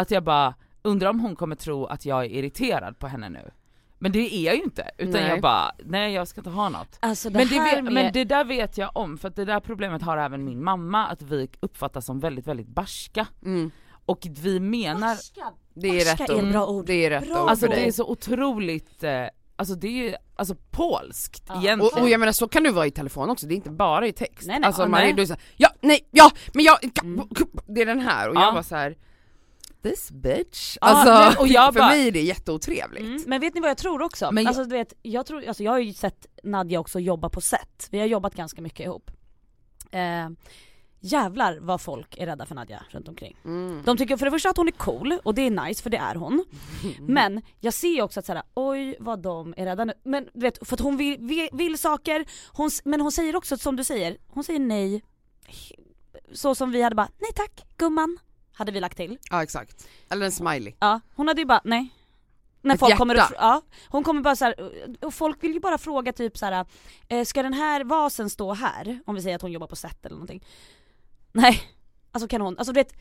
[0.00, 3.50] att jag bara undrar om hon kommer tro att jag är irriterad på henne nu.
[3.98, 5.28] Men det är jag ju inte, utan Nej.
[5.30, 6.96] jag bara, nej jag ska inte ha något.
[7.00, 7.92] Alltså det Men det, vet, med...
[7.92, 11.06] men det där vet jag om, för att det där problemet har även min mamma,
[11.06, 13.26] att vi uppfattas som väldigt, väldigt barska.
[13.44, 13.70] Mm,
[14.06, 15.16] Och vi menar,
[15.74, 16.44] det är Barska rätt är ord.
[16.44, 16.86] ett bra ord.
[16.86, 19.22] Det är rätt Bra ord alltså det är så otroligt, eh,
[19.56, 21.54] alltså det är ju alltså polskt Ja.
[21.62, 21.80] egentligen.
[21.80, 24.06] Och, och jag menar så kan du vara i telefon också, det är inte bara
[24.06, 24.46] i text.
[24.48, 24.66] Nej, nej.
[24.66, 25.10] alltså Ja, man nej.
[25.10, 27.28] är du så här, ja, nej, ja, men jag, Mm.
[27.66, 28.40] det är den här och Ja.
[28.42, 28.96] jag var så här.
[29.82, 30.76] This bitch.
[30.80, 33.04] Ja, alltså nej, och jag för bara- mig är det jätteotrevligt.
[33.06, 33.22] Mm.
[33.26, 34.32] Men vet ni vad jag tror också?
[34.32, 37.28] Men jag- alltså du vet, jag tror, alltså jag har ju sett Nadja också jobba
[37.28, 37.88] på set.
[37.90, 39.10] Vi har jobbat ganska mycket ihop.
[39.90, 40.28] Eh,
[41.00, 43.36] jävlar vad folk är rädda för Nadja runt omkring.
[43.44, 43.82] Mm.
[43.84, 45.96] De tycker för det första att hon är cool, och det är nice för det
[45.96, 46.44] är hon.
[47.00, 49.92] Men jag ser också att såhär, oj vad de är rädda nu.
[50.04, 53.56] Men du vet, för att hon vill, vill, vill saker, hon, men hon säger också
[53.56, 55.02] som du säger, hon säger nej.
[56.32, 58.18] Så som vi hade bara, nej tack gumman,
[58.58, 59.18] hade vi lagt till.
[59.30, 59.88] Ja exakt.
[60.10, 60.74] Eller en smiley.
[60.80, 61.94] Ja, hon hade ju bara nej.
[62.62, 63.34] När Ett folk kommer och, hjärta.
[63.38, 64.54] ja, hon kommer bara så här,
[65.04, 66.66] och folk vill ju bara fråga typ så här,
[67.08, 69.00] eh, ska den här vasen stå här?
[69.06, 70.44] Om vi säger att hon jobbar på set eller någonting.
[71.32, 71.60] Nej,
[72.12, 72.92] alltså kan hon, alltså du vet,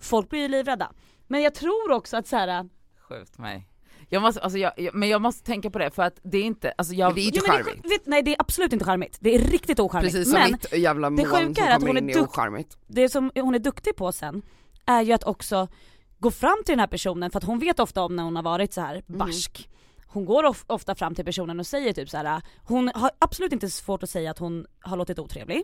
[0.00, 0.92] folk blir ju livrädda.
[1.26, 2.68] Men jag tror också att så här.
[3.08, 3.66] Skjut mig.
[4.08, 6.44] Jag måste, alltså jag, jag, men jag måste tänka på det för att det är
[6.44, 7.92] inte, alltså jag, Men det är inte Jo, men det, charmigt.
[7.92, 10.14] vet, nej det är absolut inte charmigt, det är riktigt ocharmigt.
[10.14, 12.76] Precis som men mitt jävla moln som kommer hon är in är ocharmigt.
[12.86, 14.42] det som hon är duktig på sen
[14.86, 15.68] är ju att också
[16.18, 18.42] gå fram till den här personen för att hon vet ofta om när hon har
[18.42, 19.18] varit så här Mm.
[19.18, 19.68] barsk.
[20.06, 22.42] hon går of, ofta fram till personen och säger typ så här.
[22.64, 25.62] hon har absolut inte svårt att säga att hon har låtit otrevlig.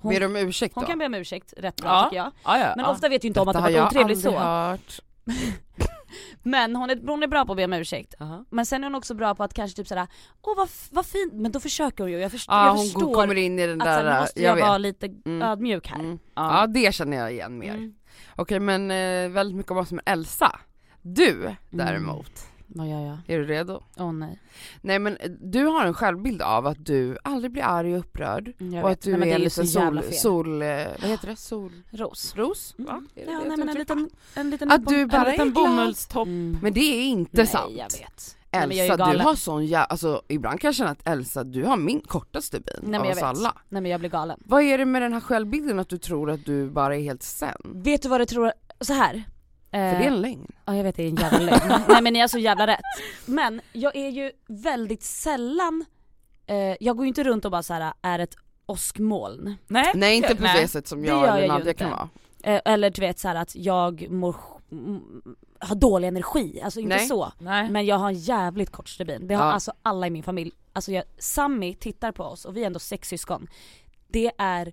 [0.00, 0.80] Hon, Ber om ursäkt då?
[0.80, 2.04] hon kan be om ursäkt rätt bra Ja.
[2.04, 2.32] tycker jag.
[2.44, 4.32] Ja, ja, Men ofta vet ju inte om att Detta har varit jag otrevlig aldrig
[4.32, 4.38] så.
[4.38, 5.00] hört.
[6.42, 8.14] Men hon är, hon är bra på att be om ursäkt.
[8.20, 8.44] Aha.
[8.50, 10.06] Men sen är hon också bra på att kanske typ såhär,
[10.42, 12.18] åh vad, vad fint, men då försöker hon ju.
[12.18, 14.58] Jag, först, Ja jag hon förstår kommer in i den att där, sen måste jag
[14.58, 15.42] jag, vara lite Mm.
[15.42, 15.98] ödmjuk här.
[15.98, 16.18] Mm.
[16.34, 16.60] Ja.
[16.60, 17.74] Ja det känner jag igen mer.
[17.74, 17.94] Mm.
[18.38, 20.60] Okej men eh, väldigt mycket om oss med Elsa.
[21.02, 23.18] Du däremot, Vad gör jag?
[23.26, 23.82] är du redo?
[23.96, 24.40] Åh nej.
[24.80, 28.52] Nej men eh, du har en självbild av att du aldrig blir arg och upprörd
[28.60, 28.98] Mm, Jag och vet.
[28.98, 30.18] att du nej, men det är är ju en så liten jävla sol, fel.
[30.18, 30.68] sol, eh,
[31.00, 31.36] vad heter det?
[31.36, 32.34] Solros?
[32.36, 32.74] Ros.
[32.78, 32.92] Va?
[32.92, 33.08] Mm.
[33.14, 35.48] Är det Ja det nej men en liten, en liten Att du bara En liten
[35.48, 35.64] är glad.
[35.66, 36.26] bomullstopp.
[36.26, 36.58] Mm.
[36.62, 37.72] Men det är inte nej, sant.
[37.76, 38.36] jag vet.
[38.52, 41.08] Nej, men jag är Elsa du har sån jä- alltså ibland kan jag känna att
[41.08, 43.22] Elsa du har min kortaste bin Nej, men av oss vet.
[43.22, 43.54] alla.
[43.68, 44.40] Nej men jag blir galen.
[44.44, 47.22] Vad är det med den här självbilden att du tror att du bara är helt
[47.22, 47.56] sen?
[47.64, 49.12] Vet du vad du tror, så här.
[49.70, 50.46] För det är Eh, en lögn.
[50.66, 51.72] Ja jag vet det är en jävla lögn.
[51.88, 52.80] Nej men ni har så jävla rätt.
[53.26, 55.84] Men jag är ju väldigt sällan,
[56.46, 59.54] eh, jag går ju inte runt och bara så här är ett åskmoln.
[59.66, 60.62] Nej, Nej inte på Nej.
[60.62, 62.08] det sättet som jag eller Nadja kan vara.
[62.42, 64.36] Eh, eller du vet så här att jag mår,
[65.60, 67.06] har dålig energi, alltså inte Nej.
[67.08, 67.32] så.
[67.38, 67.70] Nej.
[67.70, 69.26] Men jag har en jävligt kort stubin.
[69.26, 69.52] Det har Ja.
[69.52, 70.52] alltså alla i min familj.
[70.72, 73.48] Alltså jag, Sammy tittar på oss och vi är ändå sex syskon.
[74.08, 74.72] Det är,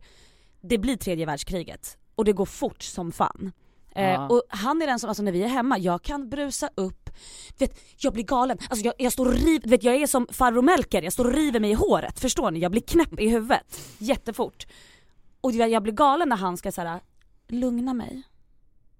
[0.61, 1.97] det blir tredje världskriget.
[2.15, 3.51] Och det går fort som fan.
[3.95, 4.27] Eh, Ja.
[4.29, 7.09] och han är den som, alltså när vi är hemma, jag kan brusa upp,
[7.57, 8.57] du vet, jag blir galen.
[8.69, 11.33] Alltså jag, jag står och du vet jag är som farbror Melker, jag står och
[11.33, 12.59] river mig i håret, förstår ni?
[12.59, 14.67] Jag blir knäpp i huvudet, jättefort.
[15.41, 16.99] Och jag, jag blir galen när han ska såhär,
[17.47, 18.23] lugna mig.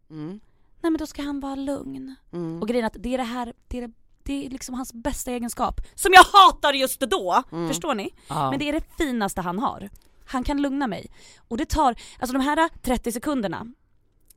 [0.10, 0.40] Mm.
[0.86, 2.16] Nej men då ska han vara lugn.
[2.34, 2.62] Mm.
[2.62, 3.94] Och grejen är att det är det här, det är, det,
[4.24, 5.82] det är liksom hans bästa egenskap.
[5.96, 7.44] Som jag hatar just då!
[7.52, 7.68] Mm.
[7.68, 8.10] Förstår ni?
[8.30, 8.50] Ja.
[8.50, 9.90] Men det är det finaste han har.
[10.26, 11.08] Han kan lugna mig.
[11.48, 13.68] Och det tar, alltså de här 30 sekunderna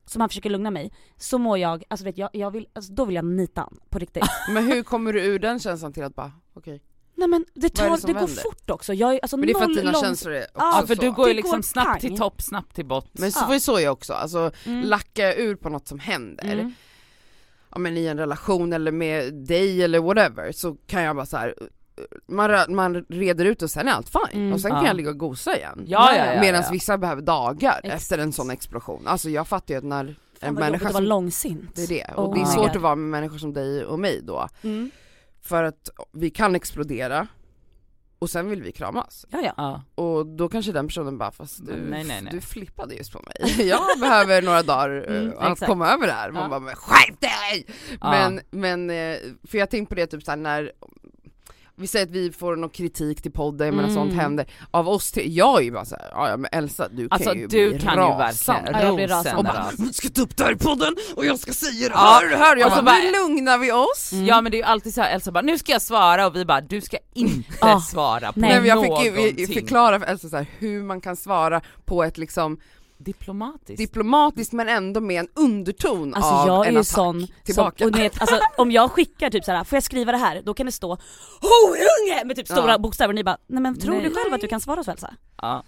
[0.05, 3.05] som han försöker lugna mig, så mår jag, alltså vet jag, jag vill, alltså då
[3.05, 4.23] vill jag nita han på riktigt.
[4.53, 6.81] Men hur kommer du ur den känslan till att bara, okej.
[7.19, 8.93] Nej men det, tar, det som det, går fort också.
[8.93, 10.87] Jag är alltså Men det är för att dina långt- känslor är också Ja, Ja
[10.87, 11.01] för så.
[11.01, 11.99] du går ju Det liksom går snabbt pang.
[11.99, 13.09] till topp, snabbt till bott.
[13.11, 13.47] Men så, Ja.
[13.47, 14.85] för så jag också, alltså Mm.
[14.87, 16.73] lackar jag ur på något som händer, Mm.
[17.71, 21.37] ja men i en relation eller med dig eller whatever, så kan jag bara så
[21.37, 21.55] här.
[22.27, 24.53] Man, man reder ut och sen är allt fine, Mm.
[24.53, 24.87] och sen kan Ja.
[24.87, 25.83] jag ligga och gosa igen.
[25.87, 26.69] Ja, ja, ja, Medan ja.
[26.71, 27.95] vissa behöver dagar Exakt.
[28.01, 29.07] efter en sån explosion.
[29.07, 31.75] Alltså jag fattar ju att när en människa att vara som, långsint.
[31.75, 32.75] det är det, och Oh det är svårt God.
[32.75, 34.91] att vara med människor som dig och mig då, Mm.
[35.49, 37.27] För att vi kan explodera
[38.19, 39.25] och sen vill vi kramas.
[39.29, 39.53] Ja ja.
[39.57, 39.83] Ja.
[40.03, 42.33] Och då kanske den personen bara, fast du, Nej, nej, nej.
[42.33, 43.67] du flippade just på mig.
[43.67, 45.69] Jag behöver några dagar eh, Mm, att exakt.
[45.69, 46.31] komma över det här.
[46.31, 46.49] Man Ja.
[46.49, 47.65] bara, men skärp dig!
[48.01, 48.11] Ja.
[48.11, 50.71] Men, men, eh, för jag tänkte på det typ såhär när
[51.79, 53.95] vi säger att vi får någon kritik till podden, men Mm.
[53.95, 54.45] sånt händer.
[54.71, 57.39] Av oss tre, jag är ju bara såhär, ja ja, men Elsa du Alltså kan
[57.39, 58.71] ju du bli kan ju rasande.
[58.71, 59.37] verkligen Ja, jag rasande.
[59.37, 61.93] Och bara, vi ska ta upp det här i podden och jag ska säga det
[61.93, 61.99] Ja.
[61.99, 62.55] här och det här.
[62.57, 64.11] Jag Och så bara, bara- nu lugnar vi oss.
[64.13, 64.25] Mm.
[64.25, 66.35] Ja men det är ju alltid så här, Elsa bara nu ska jag svara och
[66.35, 67.81] vi bara du ska inte Ja.
[67.81, 69.47] svara på Nej, Nej, men jag fick ju någonting.
[69.47, 72.59] förklara för Elsa så här, hur man kan svara på ett liksom
[73.01, 73.77] Diplomatiskt.
[73.77, 77.83] diplomatiskt men ändå med en underton Alltså av jag är en ju attack sån, tillbaka.
[77.83, 80.41] som, och vet, alltså, om jag skickar typ såhär, får jag skriva det här?
[80.45, 80.97] Då kan det stå
[81.41, 82.25] HORUNGE!
[82.25, 82.77] med typ stora Ja.
[82.77, 84.03] bokstäver och ni bara, nej men tror Nej.
[84.03, 85.13] du själv att du kan svara så Elsa?
[85.41, 85.63] ja.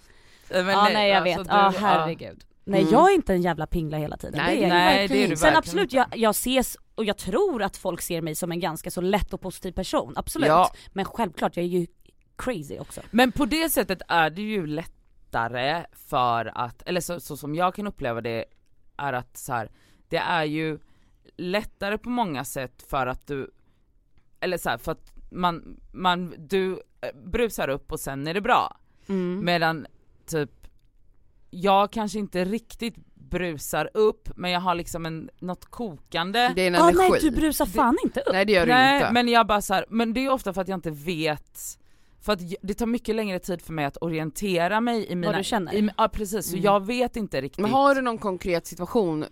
[0.48, 2.44] Men ja nej jag alltså vet, du- ja herregud.
[2.64, 2.92] Nej Mm.
[2.92, 5.14] jag är inte en jävla pingla hela tiden, Nej, det är jag nej, inte.
[5.14, 5.96] det är du Sen verkligen absolut, inte.
[5.96, 9.32] jag, jag ses och jag tror att folk ser mig som en ganska så lätt
[9.32, 10.48] och positiv person, absolut.
[10.48, 10.70] Ja.
[10.92, 11.86] Men självklart, jag är ju
[12.38, 13.00] crazy också.
[13.10, 14.66] Men på det sättet är det ju
[15.32, 18.44] lättare för att, eller så, så som jag kan uppleva det,
[18.96, 19.70] är att så här,
[20.08, 20.78] det är ju
[21.36, 23.50] lättare på många sätt för att du,
[24.40, 28.40] eller så här, för att man, man, du eh, brusar upp och sen är det
[28.40, 28.76] bra.
[29.08, 29.44] Mm.
[29.44, 29.86] Medan
[30.26, 30.50] typ,
[31.50, 36.52] jag kanske inte riktigt brusar upp men jag har liksom en, något kokande.
[36.56, 37.10] Det är en ah, energi.
[37.10, 38.32] nej du brusar fan inte upp.
[38.32, 39.12] Nej det gör du Nej inte.
[39.12, 41.78] men jag bara så här, men det är ofta för att jag inte vet
[42.22, 45.38] för att det tar mycket längre tid för mig att orientera mig i mina...
[45.38, 45.74] du känner?
[45.74, 46.64] I, ja precis, så Mm.
[46.64, 47.62] jag vet inte riktigt.
[47.62, 49.24] Men har du någon konkret situation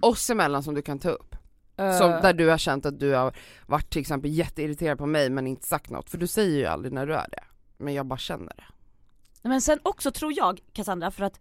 [0.00, 1.34] oss emellan som du kan ta upp?
[1.76, 5.30] Eh, Som, där du har känt att du har varit till exempel jätteirriterad på mig
[5.30, 7.44] men inte sagt något, för du säger ju aldrig när du är det.
[7.78, 8.64] Men jag bara känner det.
[9.48, 11.40] Men sen också tror jag Cassandra, för att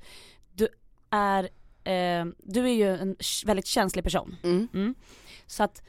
[0.53, 0.67] du
[1.09, 1.43] är,
[1.83, 4.35] eh, du är ju en väldigt känslig person.
[4.43, 4.67] Mm.
[4.73, 4.95] Mm.
[5.45, 5.81] Så att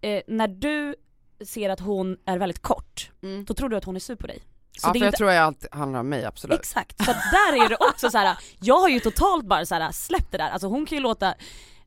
[0.00, 0.94] eh, när du
[1.46, 3.44] ser att hon är väldigt kort, Mm.
[3.44, 4.38] då tror du att hon är sur på dig.
[4.78, 6.58] Så Ja det för är jag inte, tror jag allt handlar om mig absolut.
[6.60, 8.36] exakt, så att där är det också så här.
[8.60, 11.34] jag har ju totalt bara så här släppt det där, alltså hon kan ju låta,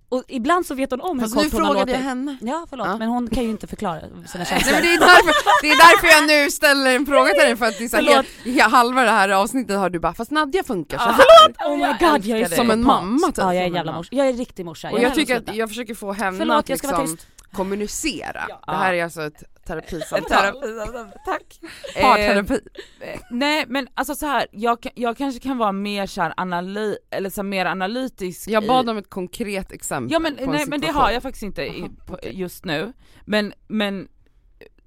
[0.09, 2.03] och ibland så vet hon om hur Fast nu kort hon har frågade låtit.
[2.03, 2.37] jag henne.
[2.41, 2.97] Ja förlåt, Ja.
[2.97, 4.73] men hon kan ju inte förklara sina Nej känslor.
[4.73, 7.65] men det är, därför, det är därför jag nu ställer en fråga till dig för
[7.65, 8.71] att det är här, Förlåt.
[8.71, 11.11] halva det här avsnittet har du bara, fast Nadja funkar så Ja.
[11.11, 11.71] här.
[11.71, 12.45] Oh my Jag god, jag är.
[12.55, 13.37] Som en mamma typ.
[13.37, 14.91] Ja jag är en jävla morsa, jag är en riktig morsa.
[14.91, 17.27] Och jag tycker att jag försöker få henne Förlåt att jag ska vara liksom tyst.
[17.51, 18.41] Kommunicera.
[18.49, 18.61] Ja.
[18.67, 20.27] Det här är alltså ett terapisamtal.
[20.29, 21.59] Terapi, tack.
[22.01, 22.59] Parterapi.
[22.99, 26.95] Eh, nej men alltså så här, jag, jag kanske kan vara mer så här analy,
[27.09, 30.65] eller så här, mer analytisk Jag i- bad om ett konkret exempel Ja men, nej,
[30.67, 32.93] men det har jag faktiskt inte i, på, just nu.
[33.25, 34.07] Men, men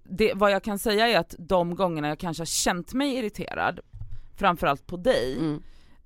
[0.05, 3.81] det, vad jag kan säga är att de gångerna jag kanske har känt mig irriterad,
[4.37, 5.63] framförallt på dig, Mm.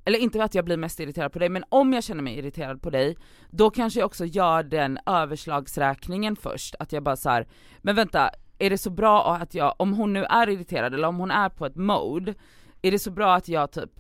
[0.08, 2.82] Eller inte att jag blir mest irriterad på dig, men om jag känner mig irriterad
[2.82, 3.16] på dig,
[3.50, 7.46] då kanske jag också gör den överslagsräkningen först, att jag bara så här,
[7.78, 11.16] men vänta, är det så bra att jag, om hon nu är irriterad eller om
[11.16, 12.34] hon är på ett mode,
[12.82, 13.90] är det så bra att jag typ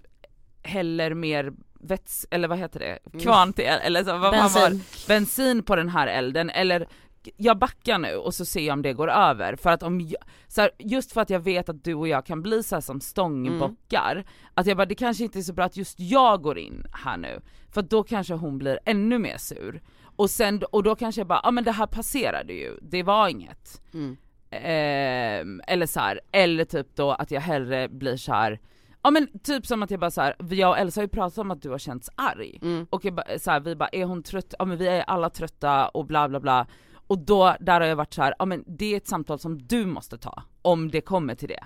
[0.62, 5.04] häller mer vets, eller vad heter det, kvarn till, eller så, vad man var, Bensin.
[5.08, 6.88] bensin på den här elden eller
[7.36, 10.22] jag backar nu och så ser jag om det går över för att om jag,
[10.48, 12.80] så här, just för att jag vet att du och jag kan bli så här
[12.80, 16.58] som stångbockar, att jag bara det kanske inte är så bra att just jag går
[16.58, 19.82] in här nu för då kanske hon blir ännu mer sur
[20.16, 23.02] och sen och då kanske jag bara, ja ah, men det här passerade ju, det
[23.02, 23.82] var inget.
[23.94, 24.16] Mm.
[24.50, 28.60] Ehm, eller så här, eller typ då att jag hellre blir så här.
[29.02, 31.38] ja men typ som att jag bara så här, jag och Elsa har ju pratat
[31.38, 32.58] om att du har känts arg.
[32.62, 32.86] Mm.
[32.90, 34.54] Och jag bara, så här, vi bara, är hon trött?
[34.58, 36.66] Ja men vi är alla trötta och bla bla bla.
[37.08, 39.58] Och då, där har jag varit så här, ja men det är ett samtal som
[39.66, 41.64] du måste ta, om det kommer till det.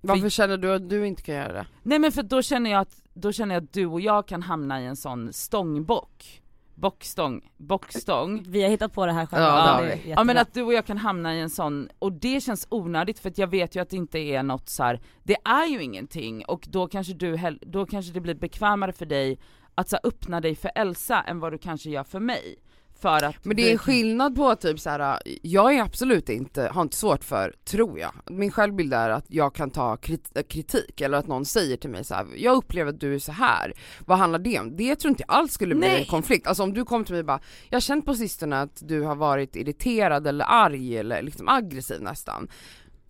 [0.00, 1.66] Varför känner du att du inte kan göra det?
[1.82, 4.42] Nej men för då känner jag att, då känner jag att du och jag kan
[4.42, 6.40] hamna i en sån stångbock.
[6.74, 8.44] Bockstång, bockstång.
[8.48, 9.46] Vi har hittat på det här själva.
[9.46, 10.00] Ja, det.
[10.06, 13.18] Ja men att du och jag kan hamna i en sån, och det känns onödigt
[13.18, 15.00] för att jag vet ju att det inte är något så här.
[15.22, 19.38] det är ju ingenting och då kanske du, då kanske det blir bekvämare för dig
[19.74, 22.56] att så öppna dig för Elsa än vad du kanske gör för mig.
[23.04, 25.18] För att Men det är skillnad på typ så här.
[25.42, 29.54] jag är absolut inte, har inte svårt för, tror jag, min självbild är att jag
[29.54, 33.00] kan ta krit- kritik eller att någon säger till mig så här: jag upplever att
[33.00, 33.72] du är så här.
[34.06, 34.76] vad handlar det om?
[34.76, 36.00] Det tror inte jag alls skulle bli Nej.
[36.00, 37.40] en konflikt, alltså om du kom till mig och bara,
[37.70, 42.02] jag har känt på sistone att du har varit irriterad eller arg eller liksom aggressiv
[42.02, 42.48] nästan.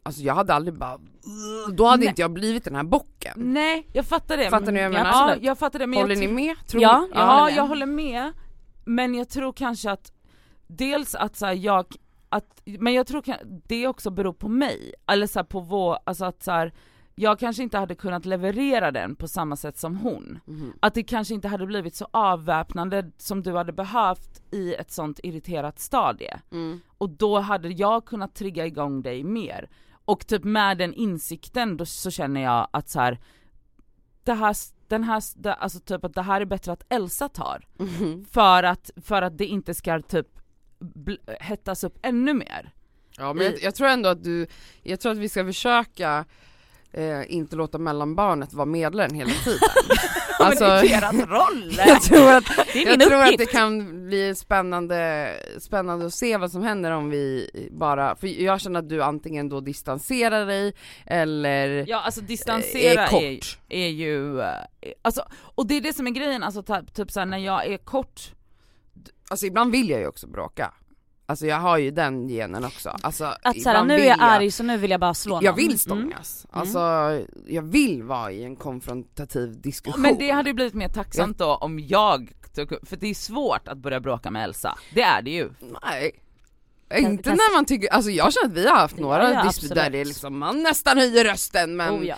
[0.03, 0.99] Alltså jag hade aldrig bara,
[1.73, 2.09] då hade Nej.
[2.09, 3.33] inte jag blivit den här bocken.
[3.37, 4.51] Nej, jag fattar det.
[4.51, 5.29] Fattar ni vad jag ja, menar?
[5.31, 6.57] Ja, jag fattar det men Håller ni med?
[6.67, 8.33] Tror Ja, jag Ja, håller jag håller med.
[8.85, 10.13] Men jag tror kanske att,
[10.67, 11.87] dels att så här, jag,
[12.29, 13.25] att, men jag tror
[13.67, 14.95] det också beror på mig.
[15.07, 16.73] Eller så här, på vår, alltså att så här,
[17.15, 20.39] jag kanske inte hade kunnat leverera den på samma sätt som hon.
[20.45, 20.73] Mhm.
[20.81, 25.21] Att det kanske inte hade blivit så avväpnande som du hade behövt i ett sånt
[25.23, 26.41] irriterat stadie.
[26.53, 26.81] Mm.
[26.99, 29.69] Och då hade jag kunnat trigga igång dig mer.
[30.05, 33.19] Och typ med den insikten då så känner jag att så här,
[34.25, 34.57] det här,
[34.95, 37.67] den här, det, alltså typ att det här är bättre att Elsa tar.
[37.79, 38.25] Mhm.
[38.31, 40.27] För att, för att det inte ska typ
[41.41, 42.73] hettas upp ännu mer.
[43.19, 44.47] Ja men jag, jag tror ändå att du,
[44.83, 46.25] jag tror att vi ska försöka
[46.95, 49.59] eh, inte låta mellanbarnet vara medlaren hela tiden.
[50.39, 51.75] alltså, Men det är deras roll!
[51.87, 55.31] jag tror att, det jag tror att det kan bli spännande,
[55.61, 59.49] spännande att se vad som händer om vi bara, för jag känner att du antingen
[59.49, 60.75] då distanserar dig
[61.07, 63.59] eller Ja alltså distansera är är, kort.
[63.69, 64.49] är ju, eh,
[65.03, 66.63] alltså, och det är det som är grejen, alltså
[66.95, 68.21] typ såhär när jag är kort,
[69.29, 70.75] Alltså ibland vill jag ju också bråka.
[71.27, 72.97] Alltså jag har ju den genen också.
[73.03, 75.57] Alltså, Att såhär, nu är jag arg så nu vill jag bara slå Jag någon.
[75.57, 75.79] vill Mm.
[75.79, 76.47] stångas.
[76.51, 76.81] Alltså
[77.47, 80.03] jag vill vara i en konfrontativ diskussion.
[80.03, 82.33] men det hade ju blivit mer tacksamt då om jag
[82.83, 85.51] för det är svårt att börja bråka med Elsa, det är det ju.
[85.83, 86.13] Nej.
[86.99, 89.99] Inte när man tycker, alltså jag känner att vi har haft några ja, där det
[89.99, 92.17] är liksom, man nästan höjer rösten men Oh, ja.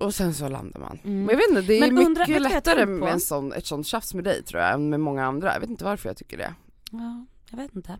[0.00, 0.98] och sen så landar man.
[1.04, 1.24] Mm.
[1.24, 3.66] Men jag vet inte, det är Men undrar- mycket jag lättare med en sån, ett
[3.66, 6.16] sånt tjafs med dig tror jag än med många andra, jag vet inte varför jag
[6.16, 6.54] tycker det.
[6.90, 7.98] ja, jag vet inte.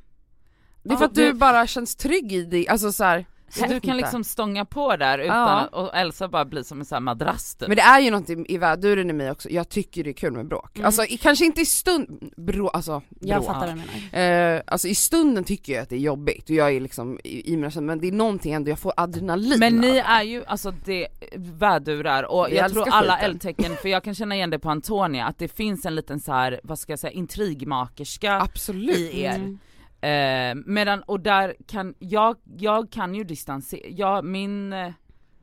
[0.82, 3.70] Det är för att du- bara känns trygg i dig, alltså så här, Så jag
[3.70, 4.02] du kan inte.
[4.02, 5.48] liksom stånga på där utan Ja.
[5.60, 7.68] att, och Elsa bara blir som en sån här madrass typ.
[7.68, 10.14] Men det är ju något i, i väduren i mig också, jag tycker det är
[10.14, 10.76] kul med bråk.
[10.76, 10.86] Mm.
[10.86, 13.46] Alltså i, kanske inte i stund, brå, alltså Jag brå.
[13.46, 13.82] fattar vad du
[14.12, 14.54] menar.
[14.56, 17.52] Eh, alltså i stunden tycker jag att det är jobbigt och jag är liksom i,
[17.52, 20.44] i mina känslor, men det är någonting ändå, jag får adrenalin Men ni är ju
[20.44, 23.30] alltså det, vädurar och Vi jag tror alla skiten.
[23.30, 26.32] eldtecken, för jag kan känna igen det på Antonia, att det finns en liten så
[26.32, 28.96] här, vad ska jag säga, intrigmakerska Absolut.
[28.98, 29.34] i er.
[29.34, 29.58] Mm.
[30.00, 34.92] Eh, medan, och där kan, jag, jag kan ju distansera, jag, min, eh,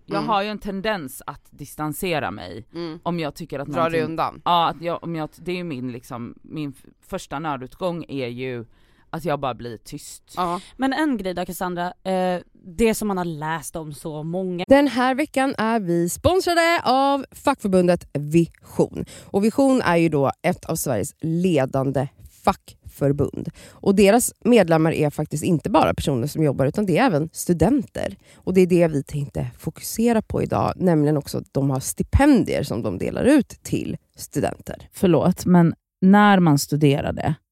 [0.06, 0.30] jag Mm.
[0.30, 3.00] har ju en tendens att distansera mig Mm.
[3.04, 4.42] om jag tycker att Dra dig undan.
[4.46, 6.74] Ja, att jag, om jag, det är ju min liksom, min
[7.08, 8.66] första nödutgång är ju
[9.16, 10.24] att jag bara blir tyst.
[10.36, 10.62] Ja.
[10.78, 12.42] Men en grej då Cassandra, eh,
[12.78, 17.26] det som man har läst om så många Den här veckan är vi sponsrade av
[17.32, 19.06] fackförbundet Vision.
[19.24, 22.08] Och Vision är ju då ett av Sveriges ledande
[22.46, 23.50] fackförbund.
[23.72, 28.18] Och deras medlemmar är faktiskt inte bara personer som jobbar utan det är även studenter.
[28.36, 32.64] Och det är det vi tänkte fokusera på idag, nämligen också att de har stipendier
[32.64, 34.90] som de delar ut till studenter.
[34.94, 37.36] Förlåt, men när man studerade,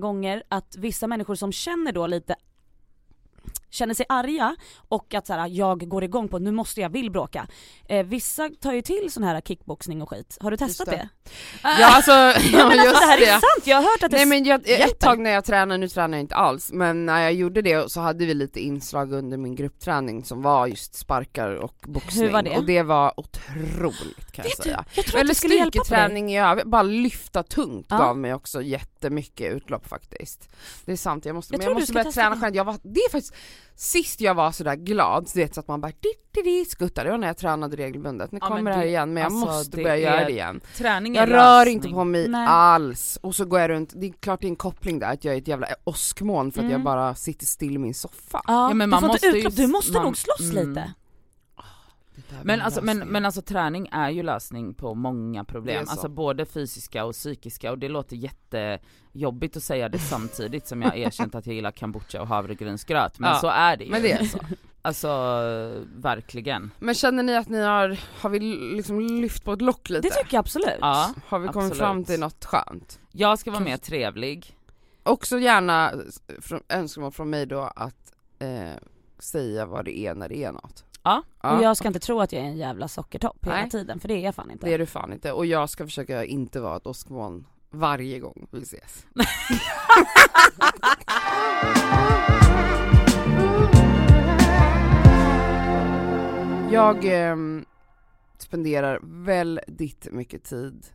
[0.00, 2.36] Gånger att vissa människor som känner då lite
[3.72, 4.56] känner sig arga
[4.88, 7.46] och att så här, jag går igång på nu måste jag vill bråka.
[7.88, 10.38] Eh, vissa tar ju till sån här kickboxning och skit.
[10.40, 10.92] Har du testat det.
[10.96, 11.08] det?
[11.62, 12.10] Ja alltså,
[12.52, 13.26] ja, alltså, just det här det.
[13.26, 15.78] är sant, jag har hört att det Nej men jag, ett tag när jag tränade,
[15.78, 19.12] nu tränar jag inte alls, men när jag gjorde det så hade vi lite inslag
[19.12, 22.24] under min gruppträning som var just sparkar och boxning.
[22.24, 22.56] Hur var det?
[22.56, 24.84] Och det var otroligt kan jag Vet du, säga.
[24.94, 27.98] jag tror Eller styrketräning i övrigt, bara lyfta tungt Ja.
[27.98, 30.48] gav mig också jättemycket utlopp faktiskt.
[30.84, 32.56] Det är sant, jag måste, Jag men jag du måste börja träna själv.
[32.56, 33.34] Jag var, det är faktiskt,
[33.82, 35.92] sist jag var sådär glad, du vet så att man bara
[36.34, 38.32] di, skuttar, det var när jag tränade regelbundet.
[38.32, 40.60] Nu Ja, kommer det här igen men jag alltså, måste det börja göra det igen.
[40.76, 41.74] Träning Jag rör lösning.
[41.74, 42.46] inte på mig Nej.
[42.48, 45.24] alls, och så går jag runt, det är klart det är en koppling där att
[45.24, 46.72] jag är ett jävla åskmoln för att Mm.
[46.72, 48.42] jag bara sitter still i min soffa.
[48.46, 50.68] Ja, Ja, men du man inte måste ju- utlopp, du måste man- nog slåss mm.
[50.68, 50.92] lite.
[52.42, 57.04] Men alltså, men, men alltså träning är ju lösning på många problem, alltså både fysiska
[57.04, 61.54] och psykiska och det låter jättejobbigt att säga det samtidigt som jag erkänt att jag
[61.54, 63.90] gillar kombucha och havregrynsgröt, men Ja, så är det ju.
[63.90, 64.38] Men det är så.
[64.84, 65.08] Alltså
[65.96, 66.70] verkligen.
[66.78, 68.40] Men känner ni att ni har, har vi
[68.74, 70.08] liksom lyft på ett lock lite?
[70.08, 70.68] Det tycker jag absolut.
[70.80, 71.78] Ja, har vi kommit absolut.
[71.78, 73.00] fram till något skönt?
[73.12, 74.56] jag ska vara Kanske- mer trevlig.
[75.02, 75.92] Också gärna
[76.40, 78.70] från, önskemål från mig då att eh,
[79.18, 80.84] säga vad det är när det är något.
[81.02, 81.22] Ja.
[81.40, 83.70] Och jag ska inte tro att jag är en jävla sockertopp hela Nej.
[83.70, 84.66] tiden, för det är jag fan inte.
[84.66, 88.46] Det är du fan inte, och jag ska försöka inte vara ett åskmoln varje gång
[88.50, 89.06] vi ses.
[96.70, 97.64] Jag ehm,
[98.38, 100.86] spenderar väldigt mycket tid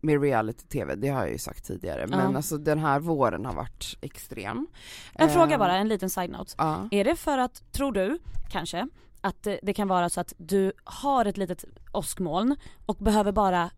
[0.00, 2.36] med reality-tv, det har jag ju sagt tidigare, men Ja.
[2.36, 4.66] alltså den här våren har varit extrem.
[5.14, 6.54] En fråga Ehm, bara, en liten side-note.
[6.58, 6.88] Ja.
[6.90, 8.18] Är det för att, tror du,
[8.50, 8.88] kanske,
[9.22, 12.56] att det, kan vara så att du har ett litet åskmoln
[12.86, 13.70] och behöver bara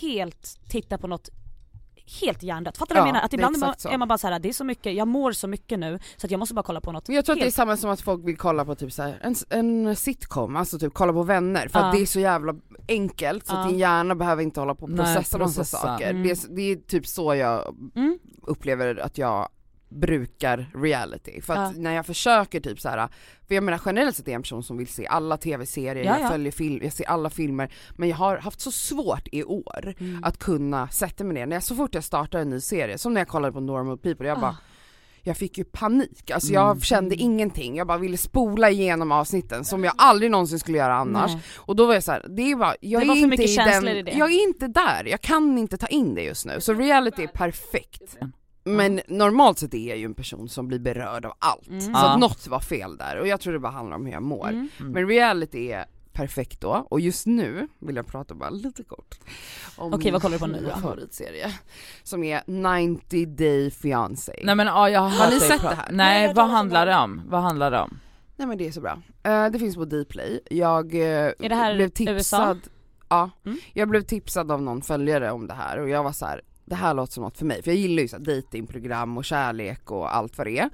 [0.00, 1.28] helt titta på något
[2.20, 2.78] helt hjärndött.
[2.78, 3.24] Fattar du vad Ja, jag menar?
[3.26, 5.32] Att ibland är man, är man bara så här, det är så mycket, jag mår
[5.32, 7.42] så mycket nu så att jag måste bara kolla på något jag tror att det
[7.42, 7.54] är helt...
[7.54, 10.94] samma som att folk vill kolla på typ så här, en, en sitcom, alltså typ
[10.94, 11.92] kolla på vänner för att Ja.
[11.92, 12.54] det är så jävla
[12.88, 13.58] enkelt så Ja.
[13.62, 15.78] att din hjärna behöver inte hålla på och Nej, processa massa processa.
[15.78, 16.10] saker.
[16.10, 16.22] Mm.
[16.22, 18.18] Det, är, det är typ så jag Mm.
[18.42, 19.48] upplever att jag
[20.00, 21.40] brukar reality.
[21.40, 21.82] För att Ja.
[21.82, 23.08] när jag försöker typ så här,
[23.48, 26.12] för jag menar generellt sett är jag en person som vill se alla tv-serier, Ja,
[26.18, 26.28] jag ja.
[26.30, 30.24] följer film, jag ser alla filmer, men jag har haft så svårt i år Mm.
[30.24, 31.46] att kunna sätta mig ner.
[31.46, 33.98] När jag, så fort jag startar en ny serie, som när jag kollade på Normal
[33.98, 34.56] People, jag bara Ah.
[35.22, 36.80] jag fick ju panik, alltså jag Mm.
[36.80, 41.30] kände ingenting, jag bara ville spola igenom avsnitten som jag aldrig någonsin skulle göra annars.
[41.32, 41.42] Nej.
[41.56, 44.18] Och då var jag så här, det var, jag Det är inte i den, i
[44.18, 46.60] jag är inte där, jag kan inte ta in det just nu.
[46.60, 48.16] Så reality är perfekt.
[48.64, 51.68] Men normalt sett är jag ju en person som blir berörd av allt.
[51.68, 51.80] Mm.
[51.80, 54.22] Så att något var fel där och jag tror det bara handlar om hur jag
[54.22, 54.48] mår.
[54.48, 54.68] Mm.
[54.80, 54.92] Mm.
[54.92, 59.18] Men reality är perfekt då, och just nu vill jag prata bara lite kort
[59.76, 60.76] om Okej, vad kollar du på nu min då?
[60.76, 61.54] favoritserie
[62.02, 62.42] Som är
[62.86, 64.32] 90 Day Fiancé.
[64.44, 65.88] Nej men ja, jag har, Har ni sett det här?
[65.92, 66.96] Nej, Nej, vad handlar det.
[66.96, 67.22] om?
[67.28, 67.98] Vad handlar det om?
[68.36, 68.98] Nej men det är så bra.
[69.22, 70.40] Eh, det finns på Dplay.
[70.50, 71.00] Jag eh,
[71.38, 72.16] Är det här blev USA?
[72.16, 72.60] tipsad,
[73.08, 73.58] ja, Mm.
[73.72, 76.40] jag blev tipsad av någon följare om det här och jag var så här.
[76.64, 79.24] Det här låter som något för mig, för jag gillar ju så här datingprogram och
[79.24, 80.70] kärlek och allt vad det är.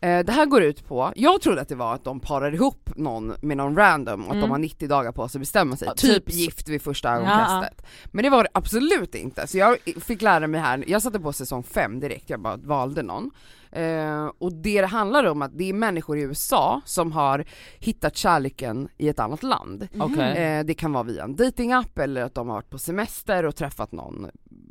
[0.00, 2.90] Eh, det här går ut på, jag trodde att det var att de parar ihop
[2.96, 4.40] någon med någon random och att Mm.
[4.40, 7.10] de har 90 dagar på sig att bestämma sig, Ja, typ, typ gift vid första
[7.10, 7.86] ögonkastet.
[8.04, 11.32] Men det var det absolut inte, så jag fick lära mig här, jag satte på
[11.32, 13.30] säsong 5 direkt, jag bara valde någon.
[13.72, 17.44] Eh, och det det handlar om att det är människor i USA som har
[17.78, 19.88] hittat kärleken i ett annat land.
[20.00, 20.36] Okej.
[20.36, 23.56] Eh, det kan vara via en datingapp eller att de har varit på semester och
[23.56, 24.26] träffat någon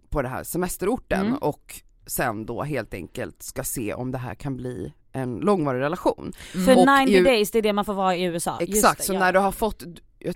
[0.10, 1.38] på den här semesterorten Mm.
[1.38, 6.34] och sen då helt enkelt ska se om det här kan bli en långvarig relation.
[6.66, 8.58] För Och 90 ju- days, det är det man får vara i USA.
[8.60, 9.20] Exakt, det, så ja.
[9.20, 9.84] när du har fått,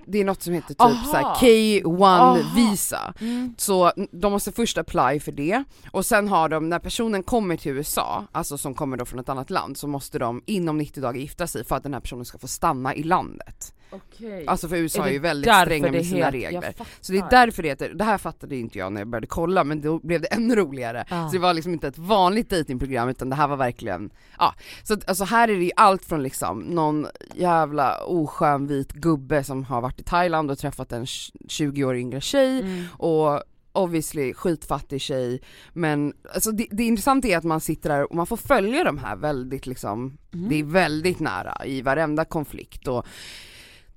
[0.06, 1.04] det är något som heter typ Aha.
[1.12, 2.38] såhär K1 Aha.
[2.56, 3.14] visa.
[3.22, 3.54] Mm.
[3.58, 7.72] Så de måste först apply för det och sen har de, när personen kommer till
[7.72, 11.20] USA, alltså som kommer då från ett annat land, så måste de inom 90 dagar
[11.20, 13.74] gifta sig för att den här personen ska få stanna i landet.
[13.92, 14.48] Okej.
[14.48, 16.74] Alltså för USA är, det ju väldigt stränga med sina regler.
[17.02, 19.64] Så det är därför det heter, det här fattade inte jag när jag började kolla
[19.64, 21.06] men då blev det ännu roligare.
[21.10, 21.28] Ah.
[21.28, 24.56] Så det var liksom inte ett vanligt datingprogram utan det här var verkligen, ja.
[24.84, 29.44] Så att, alltså här är det ju allt från liksom någon jävla oskön vit gubbe
[29.44, 31.06] som har varit i Thailand och träffat en
[31.48, 32.86] 20 år yngre tjej Mm.
[32.98, 35.42] och obviously skitfattig tjej
[35.74, 38.98] men alltså det, det intressanta är att man sitter där och man får följa de
[38.98, 40.50] här väldigt liksom, Mm.
[40.50, 43.06] det är väldigt nära i varenda konflikt och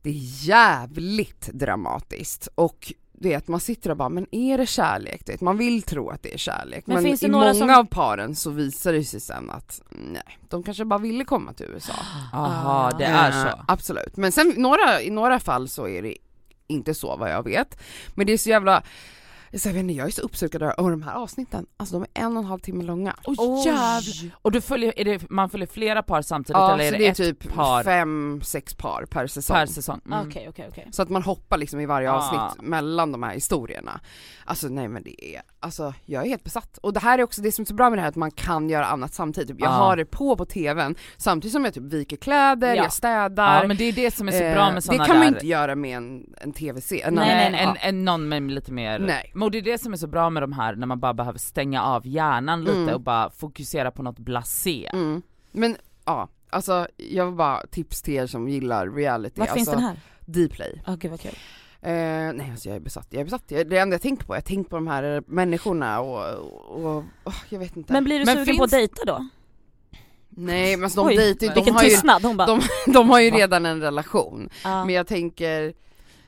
[0.04, 4.66] det är jävligt dramatiskt och det är att man sitter och bara, men är det
[4.66, 5.22] kärlek?
[5.26, 7.54] Det, man vill tro att det är kärlek Men men, finns det i några många
[7.58, 11.52] som- av paren så visar det sig sen att nej, de kanske bara ville komma
[11.52, 11.92] till USA.
[12.32, 13.08] Aha, det Ah.
[13.10, 13.64] är Eh, så.
[13.68, 16.16] Absolut, men sen några, i några fall så är det
[16.66, 17.78] inte så vad jag vet.
[18.14, 18.82] Men det är så jävla,
[19.58, 22.24] så jag, vet inte, jag är så uppslukad av de här avsnitten, alltså de är
[22.24, 23.16] en och en halv timme långa.
[23.24, 23.66] Oj Oj.
[23.66, 24.02] jävlar.
[24.42, 27.06] Och du följer, är det, man följer flera par samtidigt Ja, eller är det, det
[27.06, 29.54] är ett typ par fem, sex par per säsong.
[29.56, 30.00] per säsong?
[30.06, 30.28] Mm.
[30.28, 30.88] Okej okej okej.
[30.92, 32.14] Så att man hoppar liksom i varje Ah.
[32.16, 34.00] avsnitt mellan de här historierna.
[34.44, 36.78] Alltså nej men det är, alltså jag är helt besatt.
[36.78, 38.30] Och det här är också det som är så bra med det här att man
[38.30, 39.48] kan göra annat samtidigt.
[39.48, 39.74] Typ, jag Ah.
[39.74, 42.82] har det på på tvn samtidigt som jag typ viker kläder, Ja.
[42.82, 43.60] jag städar.
[43.62, 45.24] Ja men det är det som är så Eh, bra med det sådana kan där
[45.24, 47.10] man inte göra med en, en tv-serie.
[47.10, 47.60] Nej, nej, nej.
[47.82, 49.30] En, en, någon med lite mer, Nej.
[49.44, 51.14] Men och det är det som är så bra med de här när man bara
[51.14, 52.94] behöver stänga av hjärnan lite Mm.
[52.94, 54.90] och bara fokusera på något blasé.
[54.92, 55.22] Mm.
[55.52, 59.40] Men ja, alltså jag vill bara tips till er som gillar reality.
[59.40, 59.96] Var finns alltså, den här?
[60.20, 60.82] Dplay.
[60.86, 61.34] Åh gud vad kul.
[61.80, 61.90] Eh,
[62.32, 63.48] nej alltså jag är besatt, jag är besatt.
[63.48, 67.34] Det enda jag tänker på, jag tänker på de här människorna och, och, och åh,
[67.48, 67.92] jag vet inte.
[67.92, 69.28] Men blir du Men sugen finns- på att dejta då?
[70.36, 72.60] nej men alltså de Oj, dejtar de har, ju, tystnad, hon bara de,
[72.92, 74.48] de har ju redan en relation.
[74.64, 74.84] ja.
[74.84, 75.72] Men jag tänker,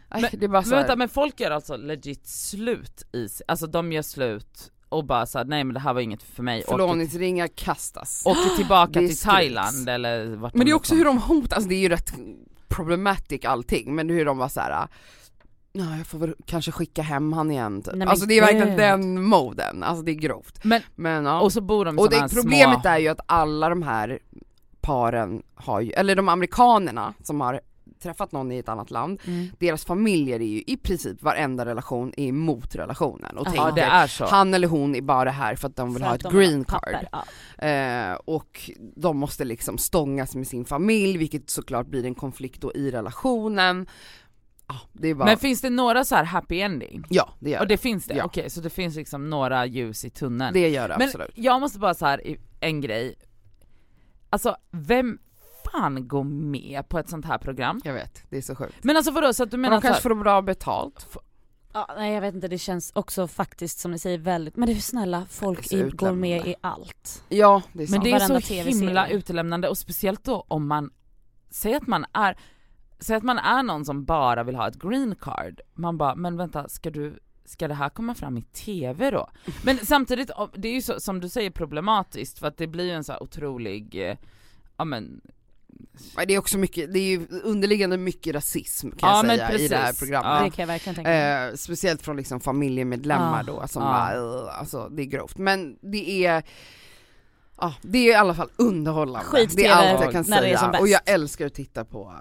[0.09, 3.29] aj, Men- det är bara så Men vänta men folk gör alltså legit slut i
[3.49, 6.63] alltså de gör slut och bara såhär, nej men det här var inget för mig,
[6.69, 8.23] förlovningsringar kastas.
[8.27, 9.19] åker tillbaka till.
[9.19, 12.13] Thailand eller vart Men det är också hur de hotar, alltså det är ju rätt
[12.69, 14.89] problematic allting, men hur de var så här.
[15.73, 17.95] Ja jag får väl kanske skicka hem han igen typ.
[17.95, 18.79] Nej, Alltså det är verkligen gud.
[18.79, 20.65] den moden, alltså det är grovt.
[20.65, 21.41] Men, Men ja.
[21.41, 22.91] och så bor de Och det, problemet små...
[22.91, 24.19] är ju att alla de här
[24.81, 27.61] paren har ju, eller de amerikanerna som har
[28.01, 29.47] träffat någon i ett annat land, Mm.
[29.59, 34.03] deras familjer är ju i princip varenda relation är emot relationen och Ja, Ja tänker
[34.03, 34.25] det så.
[34.27, 37.07] han eller hon är bara här för att de vill För ha ett green card.
[37.13, 37.25] Ja.
[37.69, 42.75] Eh, och de måste liksom stångas med sin familj vilket såklart blir en konflikt då
[42.75, 43.87] i relationen.
[44.69, 47.05] Ja, det är bara, Men finns det några så här happy ending?
[47.09, 47.75] ja det gör Och det.
[47.75, 48.15] det finns det?
[48.15, 48.25] Ja.
[48.25, 50.53] Okej så det finns liksom några ljus i tunneln.
[50.55, 51.31] Det gör det Men absolut.
[51.35, 53.15] jag måste bara så här en grej,
[54.31, 55.19] alltså vem
[55.81, 57.81] fan går med på ett sånt här program?
[57.85, 58.74] Jag vet, det är så sjukt.
[58.85, 61.07] Men alltså vadå, så att du Men menar de så här, kanske får bra betalt.
[61.72, 64.72] Ja, nej jag vet inte, det känns också faktiskt som ni säger väldigt, men det
[64.74, 67.24] är snälla, folk är i, går med i allt.
[67.29, 68.05] Ja det är Men sant.
[68.05, 70.91] det är så himla utelämnande och speciellt då om man,
[71.51, 72.37] säg att man är,
[72.99, 76.37] säg att man är någon som bara vill ha ett green card, man bara, men
[76.37, 77.18] vänta ska du
[77.49, 79.29] Ska det här komma fram i TV då?
[79.64, 82.85] Men samtidigt, om- det är ju så, som du säger problematiskt för att det blir
[82.85, 84.16] ju en så här otrolig, eh,
[84.77, 85.20] ja men
[86.27, 89.68] Det är också mycket, det är ju underliggande mycket rasism kan Ja, jag säga i
[89.68, 90.01] det här precis.
[90.01, 90.45] programmet.
[90.45, 91.49] Det kan jag verkligen tänka mig.
[91.49, 93.53] Eh, speciellt från liksom familjemedlemmar Ja.
[93.53, 93.89] då som Ja.
[93.89, 95.39] bara, "Ugh", alltså det är grovt.
[95.39, 96.43] Men det är,
[97.61, 99.27] ja det är i alla fall underhållande.
[99.27, 100.77] Skit-TV det är allt jag kan säga.
[100.81, 102.14] Och jag älskar att titta på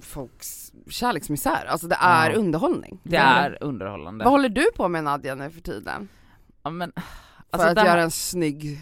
[0.00, 2.36] folks kärleksmisär, alltså det är Ja.
[2.36, 3.00] underhållning.
[3.02, 4.24] det är underhållande.
[4.24, 6.08] Vad håller du på med Nadja nu för tiden?
[6.62, 7.02] Ja, men, För
[7.50, 8.80] alltså att göra en snygg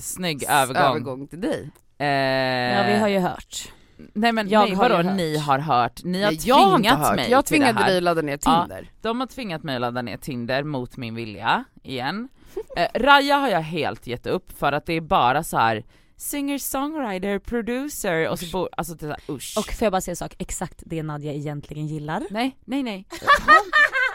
[0.00, 0.82] Snygg övergång.
[0.90, 1.70] övergång till dig.
[1.98, 3.72] Eh, Ja vi har ju hört.
[4.12, 5.16] Nej men Jag nej, har vadå hört.
[5.16, 6.04] ni har hört?
[6.04, 7.16] Ni har Nej, jag har tvingat hört.
[7.16, 7.88] mig Jag till det tvingade här.
[7.88, 8.60] dig att ladda ner Ja.
[8.60, 8.90] Tinder.
[9.02, 12.28] De har tvingat mig att ladda ner Tinder mot min vilja, igen.
[12.76, 15.84] Eh, Raja har jag helt gett upp för att det är bara så här
[16.16, 19.54] singer, songwriter, producer och så bor, alltså det är så här, usch.
[19.58, 22.22] Och får jag bara säga en sak, exakt det Nadja egentligen gillar.
[22.30, 23.06] Nej, nej nej.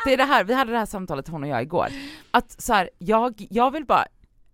[0.05, 1.87] det är det här, vi hade det här samtalet hon och jag igår.
[2.31, 4.05] Att så här, jag, jag vill bara,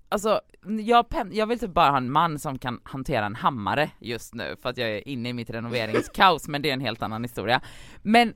[0.09, 0.41] alltså
[0.79, 4.33] jag, pen, jag vill typ bara ha en man som kan hantera en hammare just
[4.33, 7.23] nu för att jag är inne i mitt renoveringskaos men det är en helt annan
[7.23, 7.61] historia.
[8.01, 8.33] Men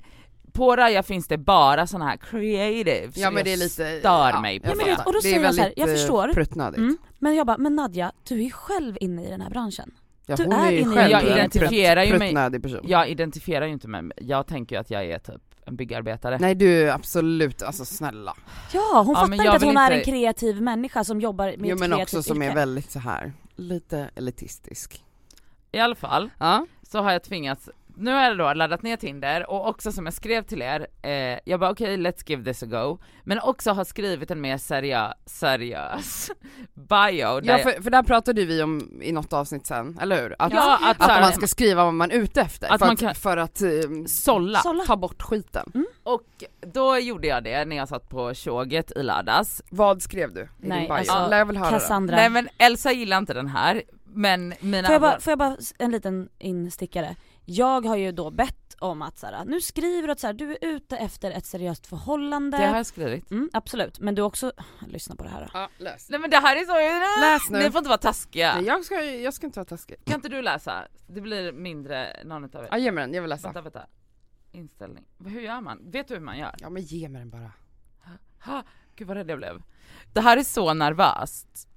[0.53, 4.41] på Raja finns det bara såna här creative, Ja men det är jag lite, stör
[4.41, 5.03] mig på Ja, men det.
[5.05, 6.77] och då säger jag så här, väldigt, jag eh, förstår.
[6.77, 6.97] Mm.
[7.19, 9.91] Men jag bara, men Nadja, du är själv inne i den här branschen.
[10.25, 12.35] Ja, Du är är inne i själv Jag en identifierar ju mig,
[12.83, 16.37] jag identifierar ju inte med mig, jag tänker ju att jag är typ en byggarbetare.
[16.39, 18.33] Nej du är absolut, alltså snälla.
[18.73, 21.69] Ja, hon Ja, fattar inte att hon är inte- en kreativ människa som jobbar med
[21.69, 22.51] Jo ett men också som yrke.
[22.51, 25.03] är väldigt så här lite elitistisk.
[25.71, 27.69] I alla fall, Ja, så har jag tvingats,
[28.01, 31.39] nu har jag då laddat ner Tinder och också som jag skrev till er, eh,
[31.45, 35.13] jag bara okej let's give this a go, men också har skrivit en mer seriös,
[35.25, 36.31] seriös
[36.73, 40.35] bio där ja för, för där pratade vi om i något avsnitt sen, eller hur?
[40.39, 42.85] Att, Ja, att att här- man ska skriva vad man är ute efter, Att för,
[42.85, 43.69] man att, kan- för att eh,
[44.07, 44.59] sålla.
[44.59, 44.83] Sålla.
[44.83, 45.71] ta bort skiten.
[46.03, 46.43] Och
[46.73, 49.61] då gjorde jag det när jag satt på tjoget i lördags.
[49.69, 50.93] Vad skrev du i Nej, din bio?
[50.93, 51.69] alltså, Lär jag väl höra.
[51.69, 52.15] Cassandra.
[52.15, 53.81] Nej men Elsa gillar inte den här,
[54.13, 54.87] men mina...
[54.87, 57.15] Får jag, bara, får jag bara en liten instickare?
[57.45, 60.33] Jag har ju då bett om att så här, nu skriver du att så här,
[60.33, 62.57] du är ute efter ett seriöst förhållande.
[62.57, 63.31] Det har jag skrivit.
[63.31, 64.51] mm, absolut, men du också,
[64.87, 65.47] lyssna på det här då.
[65.53, 66.09] Ja, läs.
[66.09, 67.21] Nej men det här är så...
[67.21, 67.57] Läs nu.
[67.59, 68.55] Ni får inte vara taskiga.
[68.55, 70.05] Nej, jag, ska, jag ska inte vara taskig.
[70.05, 70.87] Kan inte du läsa?
[71.07, 72.67] Det blir mindre någon utav er.
[72.71, 73.47] Ja, ge mig den, jag vill läsa.
[73.47, 73.85] Vänta, vänta.
[74.51, 75.05] Inställning.
[75.25, 75.91] Hur gör man?
[75.91, 76.55] Vet du hur man gör?
[76.59, 77.51] Ja men ge mig den bara.
[78.45, 78.63] Ha,
[78.95, 79.61] gud vad rädd jag blev.
[80.13, 81.67] Det här är så nervöst.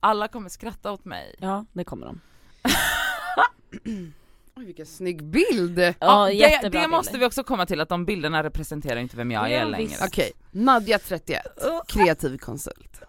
[0.00, 1.34] Alla kommer skratta åt mig.
[1.38, 2.20] Ja, det kommer de.
[4.58, 5.94] Oj vilken snygg bild!
[6.00, 7.20] Ja, det, jättebra det måste bilder.
[7.20, 9.94] vi också komma till, att de bilderna representerar inte vem jag Ja, är längre.
[10.06, 11.42] Okej, Nadja 31,
[11.88, 13.00] kreativ konsult.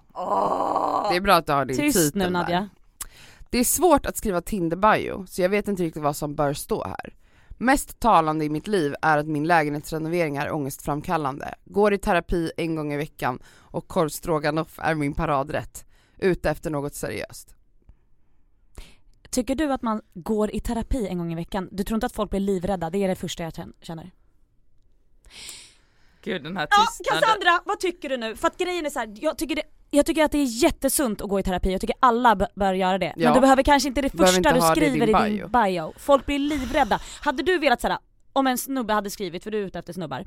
[1.10, 2.32] Det är bra att du har din Tyst titel nu där.
[2.32, 2.70] Nadja.
[3.50, 6.84] Det är svårt att skriva Tinder-bio, så jag vet inte riktigt vad som bör stå
[6.84, 7.14] här.
[7.58, 11.56] Mest talande i mitt liv är att min lägenhetsrenovering är ångestframkallande.
[11.66, 14.10] Går i terapi en gång i veckan och korv
[14.78, 15.86] är min paradrätt.
[16.18, 17.56] Ute efter något seriöst.
[19.30, 21.70] Tycker du att man går i terapi en gång i veckan?
[21.72, 22.90] Du tror inte att folk blir livrädda?
[22.90, 24.12] Det är det första jag kän- känner.
[26.22, 27.22] Gud den här Ja, tystnaden.
[27.22, 28.36] Cassandra, vad tycker du nu?
[28.36, 29.62] För att grejen är så här, jag tycker det
[29.92, 32.98] jag tycker att det är jättesunt att gå i terapi, jag tycker alla bör göra
[32.98, 33.14] det.
[33.18, 33.26] Ja.
[33.28, 35.94] Men du behöver kanske inte det första du skriver din i din bio.
[35.98, 37.00] Folk blir livrädda.
[37.22, 37.98] Hade du velat såhär,
[38.34, 40.26] om en snubbe hade skrivit, för du är ute efter snubbar.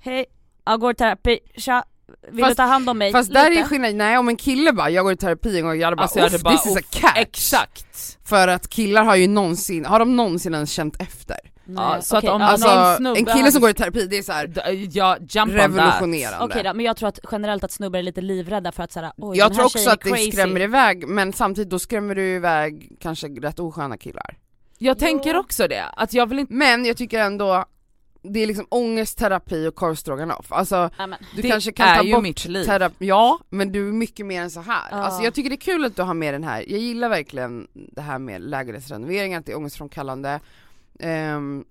[0.00, 0.26] Hej,
[0.64, 1.84] jag går i terapi, tja,
[2.32, 3.12] vill Fast- du ta hand om mig?
[3.12, 3.62] Fast där Lite.
[3.62, 5.96] är skillnaden, nej om en kille bara, jag går i terapi en gång, jag hade
[5.96, 7.16] bara Alltså, jag hade "Uff, bara, this is a "Uff, catch.
[7.16, 8.18] Exakt!
[8.24, 11.36] För att killar har ju någonsin, har de någonsin ens känt efter?
[11.64, 12.68] Nej, Ja, så att okej, om Alltså
[13.16, 16.44] en kille som går i terapi, det är så här D- Ja, revolutionerande.
[16.44, 19.12] Okej då, men jag tror att generellt att snubbar är lite livrädda för att såhär,
[19.16, 20.32] oj jag den tror här också tjejen är att det crazy.
[20.32, 24.36] skrämmer iväg, men samtidigt då skrämmer du iväg kanske rätt osköna killar.
[24.78, 26.52] Jag tänker också det, att jag vill inte...
[26.54, 27.64] Men jag tycker ändå,
[28.22, 30.52] det är liksom ångestterapi och korvstroganoff.
[30.52, 32.64] Alltså Ja, men, du det kanske kan är ta ju bort mitt liv.
[32.64, 34.88] terapi, ja men du är mycket mer än så här.
[34.90, 34.96] Ja.
[34.96, 37.68] Alltså jag tycker det är kul att du har med den här, jag gillar verkligen
[37.74, 40.40] det här med lägenhetsrenovering, att det är ångestframkallande.
[40.98, 41.64] Ehm,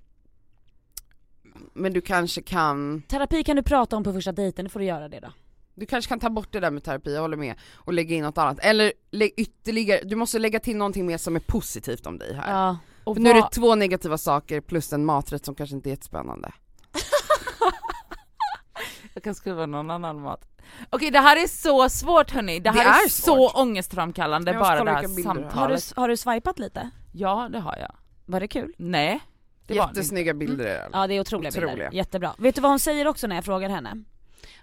[1.73, 4.85] men du kanske kan, terapi kan du prata om på första dejten, nu får du
[4.85, 5.31] göra det då.
[5.75, 8.23] du kanske kan ta bort det där med terapi, jag håller med, och lägga in
[8.23, 8.59] något annat.
[8.61, 8.91] Eller
[9.37, 12.51] ytterligare, du måste lägga till någonting mer som är positivt om dig här.
[12.51, 12.77] Ja.
[13.09, 16.51] Och nu är det två negativa saker plus en maträtt som kanske inte är jättespännande.
[19.13, 20.45] Jag kan skriva någon annan mat.
[20.89, 24.83] Okej det här är så svårt hörni, det här Det är, är så ångestframkallande bara
[24.83, 25.15] det här du har.
[25.17, 25.93] Du, samtalet.
[25.95, 26.89] har du swipat lite?
[27.13, 27.95] Ja det har jag.
[28.25, 28.73] Var det kul?
[28.77, 29.19] Nej.
[29.67, 29.73] Det.
[29.73, 30.89] Jättesnygga bilder är det.
[30.93, 31.69] Ja det är otroliga, Otroliga.
[31.75, 32.35] bilder, jättebra.
[32.37, 34.03] Vet du vad hon säger också när jag frågar henne?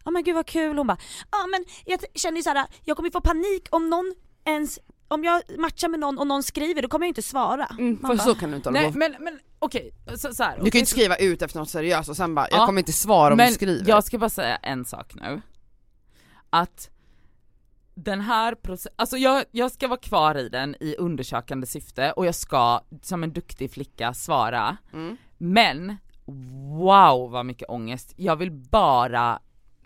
[0.05, 0.99] Ja men gud vad kul, hon bara
[1.31, 4.79] ja men jag känner ju såhär, jag kommer ju få panik om någon ens,
[5.09, 7.67] om jag matchar med någon och någon skriver då kommer jag inte svara.
[7.79, 8.99] Mm, för bara, så kan du inte hålla Nej på.
[8.99, 12.09] men, men okej, så, så här, Du kan ju inte skriva ut efter något seriöst
[12.09, 13.89] och sen bara, jag Ja, kommer inte svara om men du skriver.
[13.89, 15.41] jag ska bara säga en sak nu.
[16.51, 16.91] Att
[17.95, 22.27] den här processen, alltså jag, jag ska vara kvar i den i undersökande syfte och
[22.27, 24.77] jag ska som en duktig flicka svara.
[24.93, 25.17] Mm.
[25.39, 25.97] Men
[26.79, 29.39] wow vad mycket ångest, jag vill bara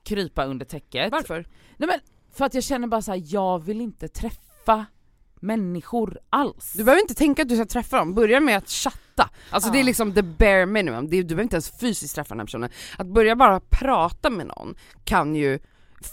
[0.03, 1.13] krypa under täcket.
[1.13, 1.47] Varför?
[1.77, 1.99] Nej men
[2.33, 4.87] för att jag känner bara så här, jag vill inte träffa
[5.41, 6.73] människor alls.
[6.77, 9.31] Du behöver inte tänka att du ska träffa dem, börja med att chatta.
[9.51, 9.73] Alltså Ja.
[9.73, 12.71] det är liksom the bare minimum, du behöver inte ens fysiskt träffa den här personen.
[12.99, 14.75] Att börja bara prata med någon
[15.05, 15.59] kan ju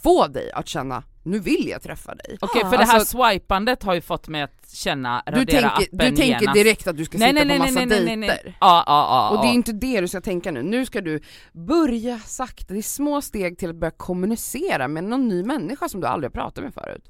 [0.04, 2.38] få dig att känna, nu vill jag träffa dig.
[2.42, 2.70] Okej Ah.
[2.70, 5.98] för det här Alltså- swipandet har ju fått mig att känna Du radera tänker, appen
[5.98, 6.54] du tänker genast.
[6.54, 8.16] direkt att du ska sitta på massa nej, dejter.
[8.16, 8.42] nej.
[8.46, 9.30] Ja, ja, ja.
[9.30, 11.20] Och det är inte det du ska tänka nu, nu ska du
[11.52, 16.02] börja sakta, det är små steg till att börja kommunicera med någon ny människa som
[16.02, 17.10] du aldrig har pratat med förut.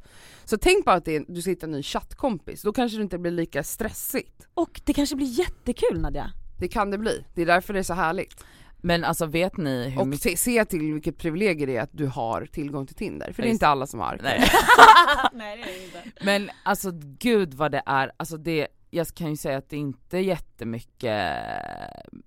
[0.49, 3.03] Så tänk bara att det är, du ska hitta en ny chattkompis, då kanske det
[3.03, 4.47] inte blir lika stressigt.
[4.53, 6.31] Och det kanske blir jättekul Nadja.
[6.59, 8.45] Det kan det bli, det är därför det är så härligt.
[8.77, 10.23] Men alltså vet ni hur Och mycket...
[10.23, 13.49] se, se till vilket privilegium det är att du har tillgång till Tinder, för det
[13.49, 14.19] är inte alla som har.
[14.23, 14.43] Nej.
[15.33, 16.25] Nej det är det inte.
[16.25, 19.79] Men alltså gud vad det är, alltså det, jag kan ju säga att det är
[19.79, 21.33] inte jättemycket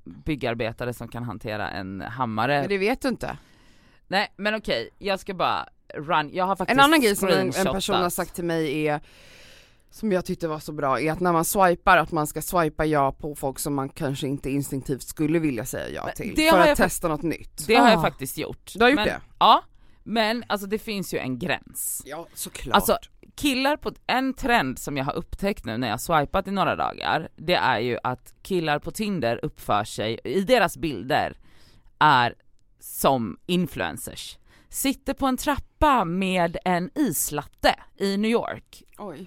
[0.05, 2.61] byggarbetare som kan hantera en hammare.
[2.61, 3.37] Men det vet du inte.
[4.11, 7.53] Nej men okej, jag ska bara run, jag har faktiskt En annan grej som en,
[7.55, 9.01] en person har sagt till mig är
[9.91, 12.85] som jag tyckte var så bra är att när man swipar att man ska swipa
[12.85, 16.51] ja på folk som man kanske inte instinktivt skulle vilja säga ja Men till det
[16.51, 17.67] för har att testa något nytt.
[17.67, 18.03] Det har jag Ah.
[18.03, 18.73] faktiskt gjort.
[18.75, 19.21] Du har gjort men, det?
[19.39, 19.63] Ja,
[20.03, 22.03] men alltså det finns ju en gräns.
[22.05, 22.75] Ja såklart.
[22.75, 22.99] Alltså
[23.35, 27.29] killar på, en trend som jag har upptäckt nu när jag swipat i några dagar,
[27.37, 31.37] det är ju att killar på Tinder uppför sig, i deras bilder,
[31.99, 32.35] är
[32.81, 34.39] som influencers.
[34.69, 38.83] Sitter på en trappa med en islatte i New York.
[38.99, 39.27] Oj.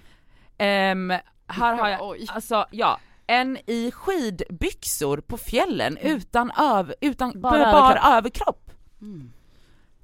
[0.58, 1.10] Ehm,
[1.46, 2.26] här har jag, Oj.
[2.28, 8.12] alltså ja, en i skidbyxor på fjällen utan, öv, utan Bara bara, överkropp.
[8.12, 8.70] överkropp.
[9.00, 9.32] Mm.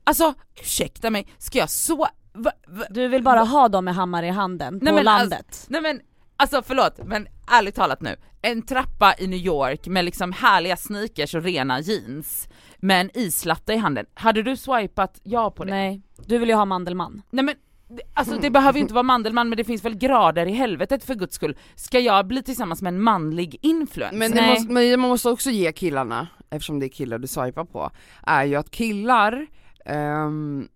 [0.05, 1.97] Alltså ursäkta mig, ska jag så...
[2.33, 5.67] Va, va, Du vill bara ha dem med hammare i handen på Nej, men landet.
[5.69, 6.01] Nej men
[6.37, 11.35] alltså förlåt, men ärligt talat nu, en trappa i New York med liksom härliga sneakers
[11.35, 12.49] och rena jeans
[12.79, 15.71] med en islatte i handen, hade du swipat ja på det?
[15.71, 17.23] Nej, du vill ju ha Mandelmann.
[17.31, 17.55] Nej men
[17.89, 21.05] det- Alltså det behöver ju inte vara Mandelmann men det finns väl grader i helvetet
[21.05, 21.57] för guds skull.
[21.75, 24.19] Ska jag bli tillsammans med en manlig influencer?
[24.19, 27.65] Men, det måste, men man måste också ge killarna, eftersom det är killar du swipar
[27.65, 27.91] på,
[28.27, 29.47] är ju att killar
[29.85, 30.69] ehm,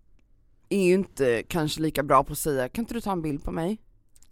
[0.69, 3.43] är ju inte kanske lika bra på att säga kan inte du ta en bild
[3.43, 3.77] på mig?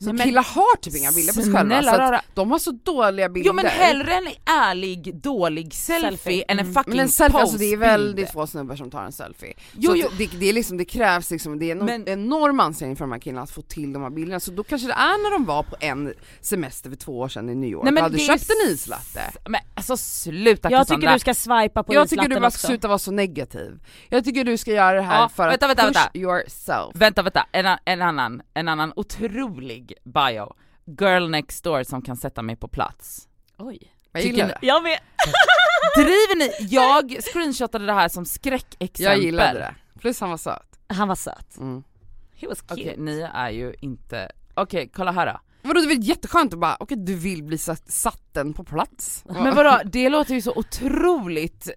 [0.04, 2.60] Så Nej, men killar har typ inga bilder på sig själva så att de har
[2.60, 3.48] så dåliga bilder.
[3.50, 6.44] Jo men hellre en ärlig, dålig selfie, Selfie.
[6.48, 6.74] än en Mm.
[6.74, 9.54] fucking Men en selfie, alltså det är väldigt få snubbar som tar en selfie.
[9.78, 10.08] Jo, så jo.
[10.18, 13.12] Det, det, är liksom, det krävs liksom, det är en Men- enorm ansträngning för de
[13.12, 15.46] här killarna att få till de här bilderna, så då kanske det är när de
[15.46, 18.28] var på en semester för två år sedan i New York och hade det är
[18.38, 19.22] köpt en islatte.
[19.46, 21.02] Men alltså sluta Jag Cassandra.
[21.08, 22.58] tycker du ska swipa på Jag tycker du islatten bara också.
[22.60, 23.80] ska sluta vara så negativ.
[24.10, 26.20] Jag tycker du ska göra det här Ja, för vänta, att vänta, push vänta.
[26.20, 26.92] yourself.
[26.96, 30.54] Vänta vänta, en, en, annan, en annan otrolig bio.
[30.86, 33.28] Girl next door som kan sätta mig på plats.
[33.58, 33.80] Oj.
[34.12, 34.68] Jag Tycker gillar ni- det.
[34.68, 35.00] Jag vet.
[35.96, 36.68] Driver ni?
[36.70, 39.04] Jag screenshotade det här som skräckexempel.
[39.06, 39.76] Jag gillade det.
[40.00, 40.80] Plus han var söt.
[40.88, 41.58] Han var söt.
[41.58, 41.84] Mm.
[42.36, 42.74] He was cute.
[42.74, 44.32] Okej, ni är ju inte...
[44.54, 45.40] Okej, kolla här då.
[45.62, 49.24] Vadå det är väl jätteskönt att bara, okej du vill bli satt, satten på plats.
[49.26, 51.70] Men vadå, det låter ju så otroligt...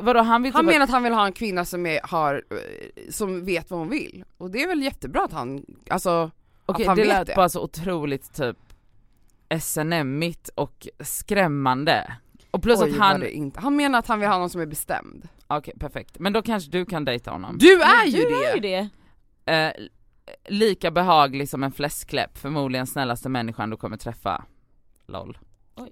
[0.00, 2.34] Vadå han vill Han typ- menar att han vill ha en kvinna som, är, har,
[2.50, 4.24] eh, som vet vad hon vill.
[4.36, 6.30] Och det är väl jättebra att han, alltså
[6.68, 7.32] Okej, att han det lät det.
[7.36, 8.56] bara så otroligt typ
[9.60, 12.16] SNM-igt och skrämmande.
[12.50, 13.26] Och plus oj, att han...
[13.26, 13.60] inte.
[13.60, 15.28] Han menar att han vill ha någon som är bestämd.
[15.46, 17.58] Okej perfekt, men då kanske du kan dejta honom.
[17.58, 18.44] Du är Men ju du det!
[18.44, 18.88] är ju det.
[19.52, 19.72] Eh,
[20.48, 24.44] lika behaglig som en fläskkläpp, förmodligen snällaste människan du kommer träffa.
[25.06, 25.38] LOL.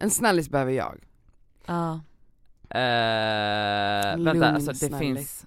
[0.01, 0.99] En snällis behöver jag.
[1.67, 2.01] Ja.
[2.81, 4.99] Eh, Lugn vänta, alltså det snällis.
[4.99, 5.47] finns...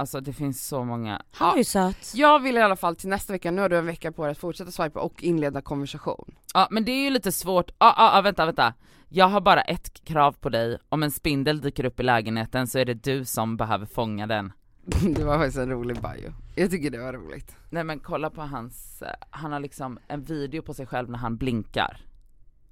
[0.00, 1.22] Alltså det finns så många...
[1.30, 2.12] Han är ju söt.
[2.14, 4.32] Jag vill i alla fall till nästa vecka, nu har du en vecka på dig
[4.32, 6.34] att fortsätta swipa och inleda konversation.
[6.54, 8.74] Ja men det är ju lite svårt, ja ah, ah, vänta vänta.
[9.08, 12.78] Jag har bara ett krav på dig, om en spindel dyker upp i lägenheten så
[12.78, 14.52] är det du som behöver fånga den.
[15.16, 16.32] Det var faktiskt en rolig bio.
[16.54, 17.56] Jag tycker det var roligt.
[17.70, 21.18] Nej men kolla på hans, eh, han har liksom en video på sig själv när
[21.18, 22.07] han blinkar.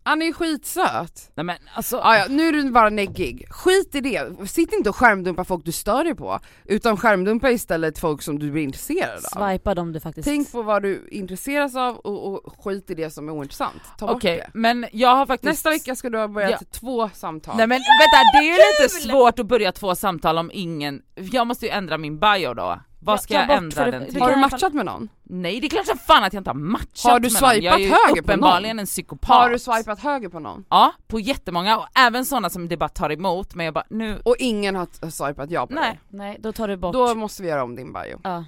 [0.06, 1.30] Han är ju skitsöt.
[1.34, 3.46] Nej men alltså, Ah, ja, nu är du bara neggig.
[3.50, 4.48] Skit i det.
[4.48, 6.40] Sitt inte och skärmdumpa folk du stör dig på.
[6.64, 9.48] Utan skärmdumpa istället folk som du blir intresserad av.
[9.50, 10.28] Swipa dem du faktiskt...
[10.28, 13.82] Tänk på vad du intresseras av och, och skit i det som är ointressant.
[13.98, 14.50] Ta bort okej det.
[14.58, 16.66] men jag har faktiskt Nästa vecka ska du ha börjat Ja.
[16.70, 17.56] två samtal.
[17.56, 18.52] Nej men vänta, det är ju
[18.82, 22.80] lite svårt att börja två samtal om ingen, jag måste ju ändra min bio då.
[23.06, 24.20] Vad ska jag bort ändra för- den till?
[24.20, 25.08] har du matchat med någon?
[25.22, 27.62] Nej det är klart som fan att jag inte har matchat Har du med någon.
[27.62, 28.80] Jag är ju swipat höger på uppenbarligen någon?
[28.82, 29.28] en psykopat.
[29.42, 30.64] Har du swipat höger på någon?
[30.70, 34.20] Ja, på jättemånga och även sådana som det bara tar emot men jag bara nu,
[34.24, 35.82] Och ingen har swipat ja på nej.
[35.90, 36.00] dig?
[36.08, 36.92] Nej, då tar du bort.
[36.92, 38.20] Då måste vi göra om din bio.
[38.24, 38.44] Ja.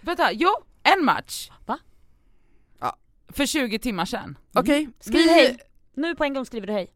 [0.00, 0.48] Vänta, jo,
[0.82, 1.50] en match.
[1.66, 1.78] Va?
[2.80, 2.96] Ja.
[3.28, 4.38] För 20 timmar sedan.
[4.54, 5.58] Okej, Skriv vi- hej.
[5.94, 6.90] Nu på en gång skriver du hej.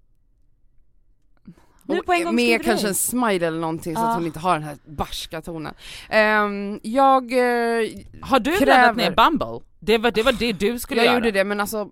[1.85, 4.09] Nu på en gång med kanske en smile eller någonting så Ja.
[4.09, 5.75] att hon inte har den här barska tonen.
[6.09, 7.89] Ehm, jag, eh,
[8.23, 9.61] Har du Kräver- laddat ner Bumble?
[9.81, 11.15] Det var, det var det du skulle jag göra.
[11.15, 11.91] gjorde det men alltså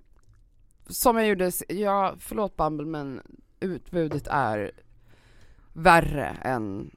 [0.88, 3.20] som jag gjorde, ja förlåt Bumble men
[3.61, 4.70] utbudet är
[5.72, 6.91] värre än,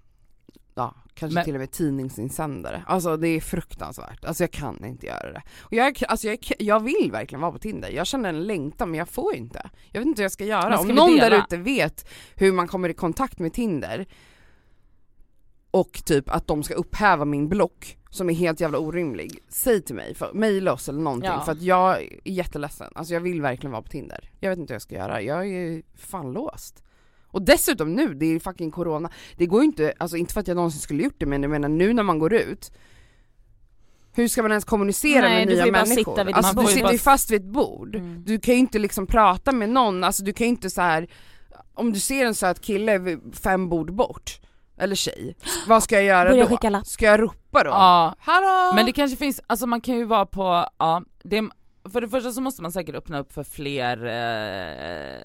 [1.14, 2.84] kanske Men- till och med tidningsinsändare.
[2.88, 5.42] Alltså det är fruktansvärt, alltså jag kan inte göra det.
[5.62, 8.98] Och jag, alltså jag, jag vill verkligen vara på Tinder, jag känner en längtan men
[8.98, 9.70] jag får inte.
[9.92, 10.80] Jag vet inte hur jag ska göra.
[10.80, 11.30] Om någon dela?
[11.30, 14.06] där ute vet hur man kommer i kontakt med Tinder
[15.72, 19.96] och typ att de ska upphäva min block som är helt jävla orimlig, säg till
[19.96, 21.42] mig, för, mejla oss eller någonting Ja.
[21.46, 24.30] för att jag är jätteledsen, alltså jag vill verkligen vara på Tinder.
[24.40, 26.84] Jag vet inte hur jag ska göra, jag är fan låst.
[27.34, 30.48] Och dessutom nu, det är fucking corona, det går ju inte, alltså inte för att
[30.48, 32.72] jag någonsin skulle gjort det men jag menar nu när man går ut
[34.16, 35.96] hur ska man ens kommunicera Nej, med nya ju människor?
[35.96, 38.24] sitta alltså du sitter ju fast vid ett bord, Mm.
[38.26, 41.08] du kan ju inte liksom prata med någon, alltså du kan ju inte så här
[41.74, 44.40] om du ser en söt kille fem bord bort,
[44.78, 45.36] eller tjej,
[45.68, 46.50] vad ska jag göra Börja då?
[46.50, 46.88] skicka lapp.
[46.88, 47.70] Ska jag ropa då?
[47.70, 48.76] Ja, Hallå!
[48.76, 51.44] men det kanske finns, alltså man kan ju vara på, ja, det,
[51.92, 55.18] för det första så måste man säkert öppna upp för fler eh,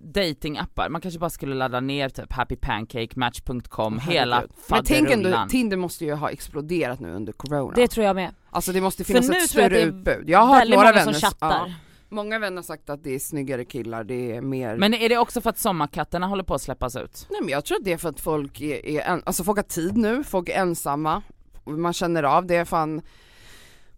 [0.00, 0.88] datingappar.
[0.88, 4.52] man kanske bara skulle ladda ner typ Happy Pancake, Match.com, hela Herregud.
[4.68, 5.46] Men tänk ändå.
[5.48, 7.72] Tinder måste ju ha exploderat nu under corona.
[7.74, 8.34] Det tror jag med.
[8.50, 10.30] Alltså det måste finnas ett större utbud.
[10.30, 11.68] Jag har hört några många vänner, som chattar.
[11.68, 11.74] ja,
[12.08, 15.18] många vänner har sagt att det är snyggare killar, det är mer Men är det
[15.18, 17.26] också för att sommarkatterna håller på att släppas ut?
[17.30, 19.58] Nej men jag tror att det är för att folk är, är en, alltså folk
[19.58, 21.22] har tid nu, folk är ensamma,
[21.64, 23.02] man känner av det, fan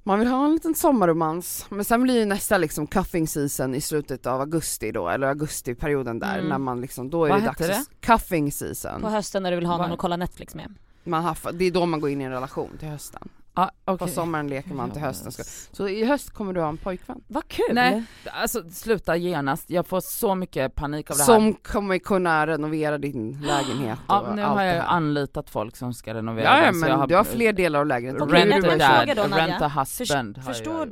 [0.05, 3.81] man vill ha en liten sommarromans, men sen blir ju nästa liksom cuffing season i
[3.81, 6.49] slutet av augusti då, eller augustiperioden där Mm.
[6.49, 9.01] när man liksom, då är Vad det dags, cuffing season.
[9.01, 9.95] På hösten när du vill ha någon Va?
[9.95, 10.75] att kolla Netflix med.
[11.05, 13.29] Man har, det är då man går in i en relation till hösten.
[13.55, 14.09] Ja, På okej.
[14.09, 15.33] sommaren leker man till hösten.
[15.33, 15.43] Ska-
[15.73, 17.21] Så i höst kommer du ha en pojkvän.
[17.29, 17.65] Vad kul!
[17.75, 21.27] Nej, alltså sluta genast, jag får så mycket panik av det här.
[21.35, 24.89] Som kommer kunna renovera din lägenhet och Ja, nu allt har jag det här.
[24.89, 27.81] anlitat folk som ska renovera Ja, ja den, så jag men du har fler delar
[27.81, 28.23] av lägenheten.
[28.29, 30.89] Okej, Rent men a dad, då, rent a husband har Förstår,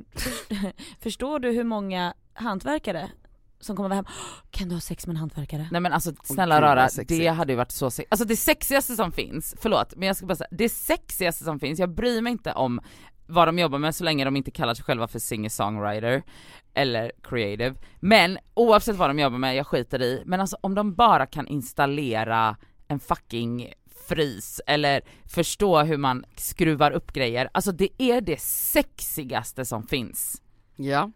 [1.02, 3.10] förstår du hur många hantverkare
[3.60, 4.04] som kommer vara hem,
[4.50, 5.68] kan du ha sex med en hantverkare?
[5.70, 8.12] Nej men alltså snälla vad rara, det hade ju varit så sexigt.
[8.12, 11.78] Alltså det sexigaste som finns, förlåt men jag ska bara säga, det sexigaste som finns,
[11.78, 12.80] jag bryr mig inte om
[13.26, 16.22] vad de jobbar med så länge de inte kallar sig själva för singer-songwriter
[16.74, 17.74] eller creative.
[18.00, 20.22] Men oavsett vad de jobbar med, jag skiter i.
[20.26, 22.56] Men alltså om de bara kan installera
[22.88, 23.72] en fucking
[24.08, 30.42] frys eller förstå hur man skruvar upp grejer, alltså det är det sexigaste som finns.
[30.76, 31.10] Ja.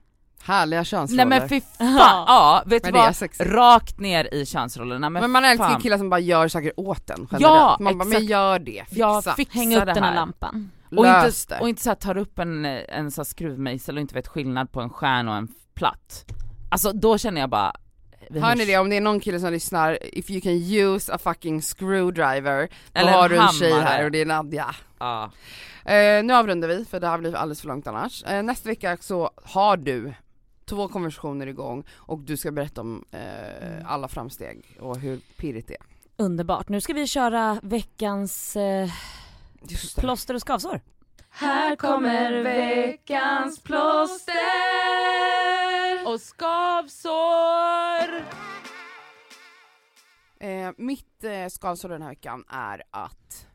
[0.44, 1.24] Härliga könsroller.
[1.24, 2.24] Nej men fy fan, Ja.
[2.26, 3.54] ja vet du Men är vad?
[3.54, 5.80] Rakt ner i könsrollerna men, Men man älskar ju fan.
[5.82, 7.40] killar som bara gör saker åt en generellt.
[7.42, 8.30] Ja, Man bara, men exakt.
[8.30, 10.70] gör det, fixa, Ja, fixa Häng upp det den här lampan.
[10.96, 11.60] Och inte, det.
[11.60, 14.72] och inte så här, tar upp en, en så här skruvmejsel och inte vet skillnad
[14.72, 16.24] på en stjärn och en platt.
[16.70, 17.72] Alltså då känner jag bara,
[18.30, 18.78] Hör ni det?
[18.78, 23.00] Om det är någon kille som lyssnar, if you can use a fucking screwdriver, då
[23.00, 24.74] Eller har du en tjej här och det är Nadja.
[24.98, 25.30] Ja.
[25.84, 28.24] Eh, nu avrundar vi för det här blir alldeles för långt annars.
[28.24, 30.14] Eh, nästa vecka så har du
[30.64, 35.74] två konversationer igång och du ska berätta om eh, alla framsteg och hur pirrigt det
[35.74, 35.82] är.
[36.16, 36.68] Underbart.
[36.68, 38.88] Nu ska vi köra veckans eh,
[39.96, 40.80] plåster och skavsår.
[41.30, 44.34] Här kommer veckans plåster
[46.06, 47.14] Och skavsår!
[50.40, 53.46] Eh, mitt eh, skavsår den här veckan är att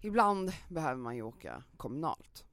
[0.00, 2.44] ibland behöver man ju åka kommunalt.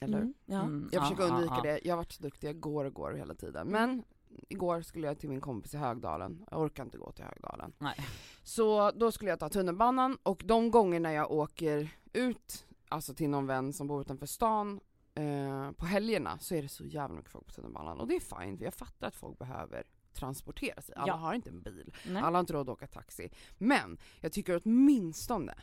[0.00, 0.18] Eller?
[0.18, 0.60] Mm, ja.
[0.62, 3.12] Mm, Jag ja, försöker undvika det, jag har varit så duktig, jag går och går
[3.12, 3.68] hela tiden.
[3.68, 4.04] Men
[4.48, 7.72] igår skulle jag till min kompis i Högdalen, jag orkar inte gå till Högdalen.
[7.78, 7.96] Nej.
[8.42, 13.46] Så då skulle jag ta tunnelbanan och de gångerna jag åker ut, alltså till någon
[13.46, 14.80] vän som bor utanför stan,
[15.14, 18.00] eh, på helgerna så är det så jävla mycket folk på tunnelbanan.
[18.00, 20.94] Och det är fint, för jag fattar att folk behöver transportera sig.
[20.94, 21.14] Alla Ja.
[21.14, 22.22] har inte en bil, Nej.
[22.22, 23.28] alla har inte råd att åka taxi.
[23.58, 25.54] Men jag tycker åtminstone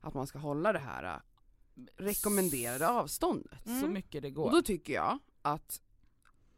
[0.00, 1.20] att man ska hålla det här
[1.96, 3.58] rekommenderade avståndet.
[3.80, 4.50] Så mycket det Och går.
[4.50, 5.80] då tycker jag att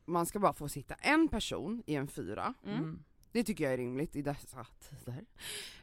[0.04, 2.54] man ska bara få sitta en person i en fyra.
[2.64, 2.76] Mm.
[2.78, 3.04] Mm.
[3.32, 5.24] Det tycker jag är rimligt i dessa tider.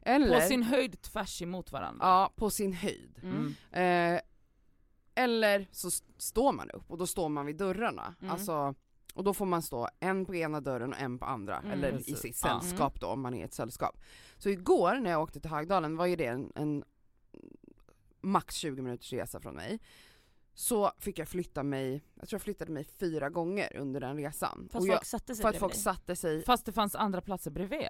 [0.01, 2.05] Eller, På sin höjd tvärs emot varandra.
[2.07, 3.19] ja, på sin höjd.
[3.23, 3.55] Mm.
[3.71, 4.21] Eh,
[5.15, 8.15] eller så står man upp och då står man vid dörrarna.
[8.21, 8.31] Mm.
[8.31, 8.75] Alltså,
[9.13, 11.71] och då får man stå en på ena dörren och en på andra, Mm.
[11.71, 12.19] eller i Precis.
[12.19, 12.61] sitt Ja.
[12.61, 13.97] sällskap då om man är i ett sällskap.
[14.37, 16.83] Så igår när jag åkte till Högdalen var ju det en, en
[18.25, 19.79] max 20 minuters resa från mig.
[20.53, 24.69] Så fick jag flytta mig, jag tror jag flyttade mig fyra gånger under den resan.
[24.71, 25.81] Fast och folk jag, satte sig för att folk dig.
[25.81, 27.87] satte sig, Fast det fanns andra platser bredvid.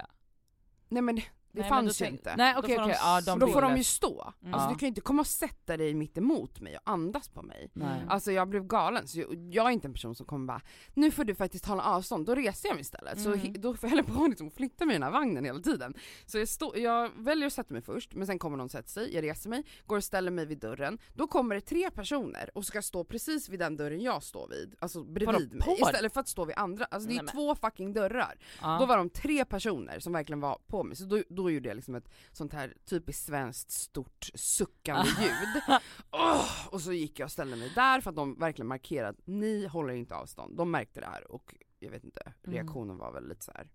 [0.89, 1.21] nej men
[1.55, 2.35] det, Nej, fanns då ju inte.
[2.35, 4.33] Nej Då okej får de okej, ja de och då får de ju stå.
[4.41, 4.53] Mm.
[4.53, 7.41] Alltså du kan ju inte komma och sätta dig mitt emot mig och andas på
[7.41, 7.69] mig.
[7.73, 8.01] Nej.
[8.09, 10.61] Alltså jag blev galen, så jag, jag är inte en person som kommer bara
[10.93, 13.21] nu får du faktiskt hålla avstånd, då reser jag mig istället.
[13.21, 13.39] Så Mm.
[13.39, 15.93] he- då får jag hålla på liksom, flytta mig i den här vagnen hela tiden.
[16.25, 19.13] Så jag, stå, jag väljer att sätta mig först, men sen kommer någon sätta sig,
[19.15, 20.97] jag reser mig, går och ställer mig vid dörren.
[21.13, 24.75] Då kommer det tre personer och ska stå precis vid den dörren jag står vid,
[24.79, 25.77] alltså bredvid mig.
[25.81, 28.35] Istället för att stå vid andra, alltså det är Nej, två fucking dörrar.
[28.61, 28.77] Ja.
[28.79, 31.75] Då var de tre personer som verkligen var på mig, så då, då gjorde jag
[31.75, 35.63] liksom ett sånt här typiskt svenskt stort suckande ljud.
[36.11, 39.27] Åh, och så gick jag och ställde mig där för att de verkligen markerade att
[39.27, 40.57] ni håller inte avstånd.
[40.57, 43.69] De märkte det här och jag vet inte, reaktionen var väl lite så här.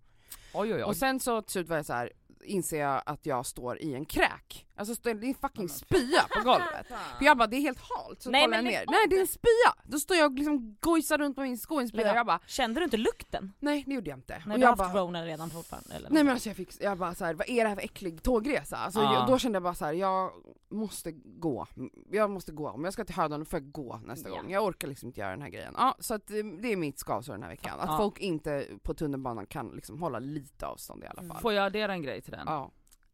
[0.55, 0.83] Oj oj oj.
[0.83, 2.13] Och sen så till slut var jag så här,
[2.45, 4.67] inser jag att jag står i en kräk.
[4.77, 6.87] Alltså står- det är en fucking spya på golvet.
[7.19, 8.85] För jag bara det är helt halt, så Nej, kollar jag ner.
[8.89, 9.75] Nej det är en spya!
[9.85, 12.41] Då står jag och liksom gojsar runt med min sko i en spya jag bara
[12.47, 13.53] Kände du inte lukten?
[13.59, 14.43] nej det gjorde jag inte.
[14.47, 16.11] Nej och du har jag haft bara, Rona redan fortfarande eller?
[16.11, 18.23] Nej men alltså jag fick, jag bara så här, vad är det här för äcklig
[18.23, 18.77] tågresa?
[18.77, 19.15] Alltså Ja.
[19.15, 20.31] jag, då kände jag bara så här, jag
[20.71, 21.67] måste gå.
[22.11, 24.35] Jag måste gå, om jag ska till Hödan då får jag gå nästa Ja.
[24.37, 24.51] gång.
[24.51, 25.75] Jag orkar liksom inte göra den här grejen.
[25.79, 27.81] Ja, så att det, det är mitt skavsår den här veckan.
[27.81, 27.97] Att Ja.
[27.97, 31.41] folk inte på tunnelbanan kan liksom hålla lite avstånd i alla fall.
[31.41, 32.47] Får jag addera en grej till den?
[32.47, 32.71] Ja.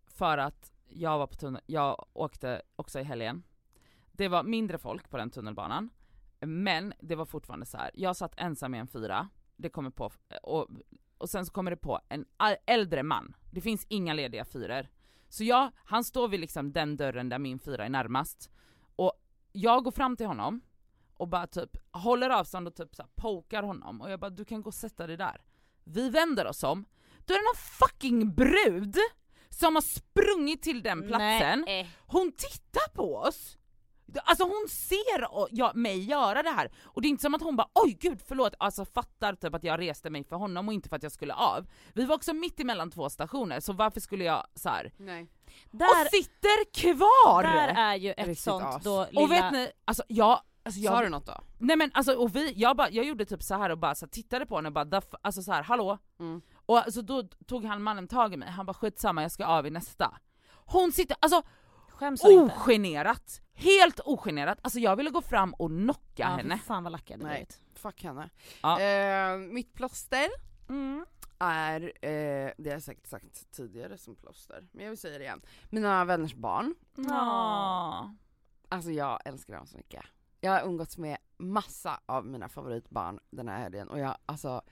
[0.06, 3.42] För att jag var på tunnel, jag åkte också i helgen.
[4.12, 5.90] Det var mindre folk på den tunnelbanan,
[6.40, 7.90] men det var fortfarande så här.
[7.94, 10.10] jag satt ensam i en fyra, det kommer på,
[10.42, 10.68] och,
[11.18, 12.24] och sen så kommer det på en
[12.66, 14.88] äldre man, det finns inga lediga fyror.
[15.28, 18.50] Så jag, han står vid liksom den dörren där min fyra är närmast,
[18.96, 19.12] och
[19.52, 20.60] jag går fram till honom
[21.14, 24.44] och bara typ håller avstånd och typ så här pokar honom och jag bara du
[24.44, 25.42] kan gå och sätta dig där.
[25.84, 26.84] Vi vänder oss om,
[27.26, 28.96] då är det någon fucking brud
[29.50, 31.90] som har sprungit till den platsen, Nej.
[32.06, 33.56] hon tittar på oss!
[34.24, 37.56] Alltså hon ser ja, mig göra det här, och det är inte som att hon
[37.56, 40.88] bara oj gud förlåt, alltså fattar typ att jag reste mig för honom och inte
[40.88, 41.66] för att jag skulle av.
[41.92, 44.92] Vi var också mitt emellan två stationer, så varför skulle jag så här.
[44.96, 45.26] Nej.
[45.70, 47.42] Där, och sitter kvar!
[47.42, 48.82] där är ju ett Riktigt sånt as.
[48.82, 51.40] då och vet ni, alltså jag, alltså jag Sa du något då?
[51.58, 54.06] Nej men alltså och vi, jag, bara, jag gjorde typ så här och bara så
[54.06, 55.98] här, tittade på henne och bara alltså så här, hallå?
[56.20, 56.42] Mm.
[56.66, 59.66] Och alltså då tog han mannen tag i mig, han bara skitsamma jag ska av
[59.66, 60.18] i nästa.
[60.66, 61.42] Hon sitter, alltså
[61.88, 62.54] Skäms hon inte?
[62.54, 66.58] ogenerat, helt ogenerat, alltså jag ville gå fram och knocka Ja, henne.
[66.58, 67.34] fan vad lack jag hade Nej.
[67.34, 67.60] blivit.
[67.74, 68.30] Fuck henne.
[68.62, 68.80] Ja.
[68.80, 70.28] Eh, mitt plåster
[70.68, 71.06] Mm.
[71.38, 75.24] är, eh, det har jag säkert sagt tidigare som plåster, men jag vill säga det
[75.24, 75.42] igen.
[75.70, 78.14] Mina vänners barn, Ja.
[78.68, 80.04] alltså jag älskar dem så mycket.
[80.40, 84.62] Jag har umgåtts med massa av mina favoritbarn den här helgen och jag, alltså,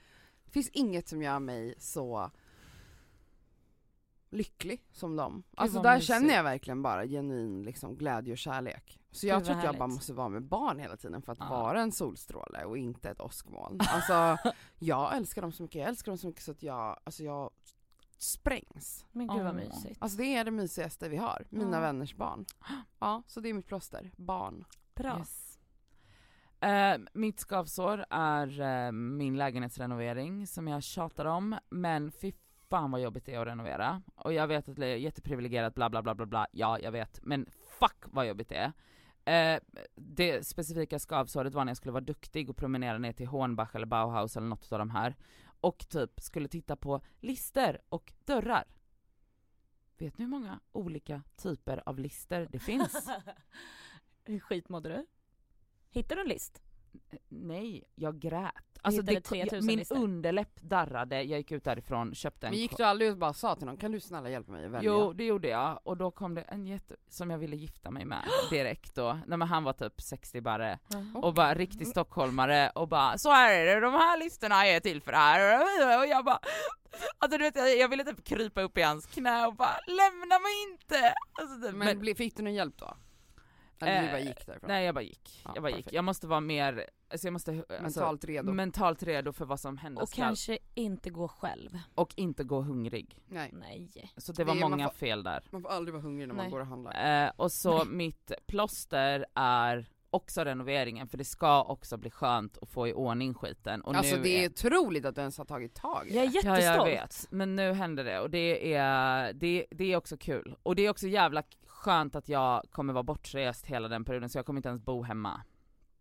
[0.59, 2.31] finns inget som gör mig så
[4.29, 5.43] lycklig som dem.
[5.55, 6.07] Alltså där mysigt.
[6.07, 8.99] känner jag verkligen bara genuin liksom, glädje och kärlek.
[9.11, 11.37] Så jag Gud, tror att jag bara måste vara med barn hela tiden för att
[11.39, 11.49] Ja.
[11.49, 13.79] vara en solstråle och inte ett åskmoln.
[13.89, 14.37] Alltså
[14.79, 17.51] jag älskar dem så mycket, jag älskar dem så mycket så att jag, alltså jag
[18.17, 19.05] sprängs.
[19.11, 19.97] Men gud vad mysigt.
[20.01, 21.81] Alltså det är det mysigaste vi har, mina Ja.
[21.81, 22.45] vänners barn.
[22.99, 24.65] Ja, så det är mitt plåster, barn.
[24.95, 25.17] Bra.
[25.19, 25.44] Yes.
[26.59, 32.31] Eh, mitt skavsår är eh, min lägenhetsrenovering som jag tjatar om, men fy
[32.69, 34.01] fan vad jobbigt det är att renovera.
[34.15, 37.19] Och jag vet att det är jätteprivilegierat bla bla bla bla bla, ja jag vet,
[37.23, 37.45] men
[37.79, 38.73] fuck vad jobbigt det är.
[39.25, 39.59] Eh,
[39.95, 43.85] det specifika skavsåret var när jag skulle vara duktig och promenera ner till Hornbach eller
[43.85, 45.15] Bauhaus eller något av de här
[45.61, 48.63] och typ skulle titta på lister och dörrar.
[49.97, 53.07] Vet ni hur många olika typer av lister det finns?
[54.23, 55.05] Hur skit mådde du?
[55.95, 56.61] Hittade du en list?
[57.27, 58.53] Nej, jag grät.
[58.81, 59.95] Alltså det, 3000 min listor.
[59.95, 63.55] underläpp darrade, jag gick ut därifrån, köpte en Men gick du aldrig och bara sa
[63.55, 64.91] till någon, kan du snälla hjälpa mig att välja?
[64.91, 68.05] Jo det gjorde jag, och då kom det en jätte, som jag ville gifta mig
[68.05, 70.79] med direkt då, Nej, men han var typ 60 bara
[71.15, 75.01] och bara riktig stockholmare och bara så här är det, de här listorna är till
[75.01, 76.39] för det här och jag bara
[77.17, 80.39] Alltså du vet jag, jag ville typ krypa upp i hans knä och bara lämna
[80.39, 81.13] mig inte!
[81.33, 82.97] Alltså, typ, Men, bli- fick du någon hjälp då?
[83.79, 84.67] Eller du Eh, bara gick därifrån?
[84.67, 85.93] Nej jag bara gick, Ja, jag bara gick.
[85.93, 88.53] Jag måste vara mer, alltså jag måste alltså, Mentalt redo?
[88.53, 90.25] mentalt redo för vad som händer Och skall.
[90.25, 91.79] kanske inte gå själv.
[91.95, 93.23] och inte gå hungrig.
[93.27, 93.89] Nej, Nej.
[94.17, 95.43] Så det var Det man många får- fel där.
[95.51, 96.51] man får aldrig vara hungrig när man Nej.
[96.51, 97.23] går och handlar.
[97.25, 102.69] Eh, och så mitt plåster är också renoveringen, för det ska också bli skönt att
[102.69, 103.81] få i ordning skiten.
[103.81, 106.27] Och Alltså nu det är otroligt att du ens har tagit tag i Jag är
[106.27, 106.33] det.
[106.33, 106.63] jättestolt.
[106.63, 110.55] Ja jag vet, men nu händer det och det är, det, det är också kul.
[110.63, 111.43] Och det är också jävla
[111.85, 115.03] skönt att jag kommer vara bortrest hela den perioden så jag kommer inte ens bo
[115.03, 115.41] hemma.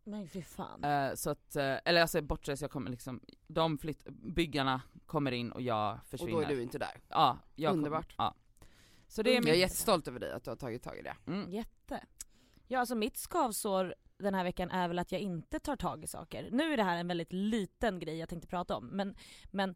[0.05, 0.85] Men fy fan.
[0.85, 5.53] Eh, så att, eh, eller alltså bortrest, jag kommer liksom, de flytt, byggarna kommer in
[5.53, 6.33] och jag Och försvinner.
[6.33, 7.01] då är du inte där.
[7.09, 8.17] Ja, jag Underbart.
[8.17, 8.35] Kommer, ja.
[9.09, 11.17] Så det är Jag är jättestolt över dig att du har tagit tag i det.
[11.27, 12.05] mm, Jätte.
[12.67, 16.07] Ja alltså mitt skavsår den här veckan är väl att jag inte tar tag i
[16.07, 16.49] saker.
[16.53, 19.15] Nu är det här en väldigt liten grej jag tänkte prata om men,
[19.51, 19.75] men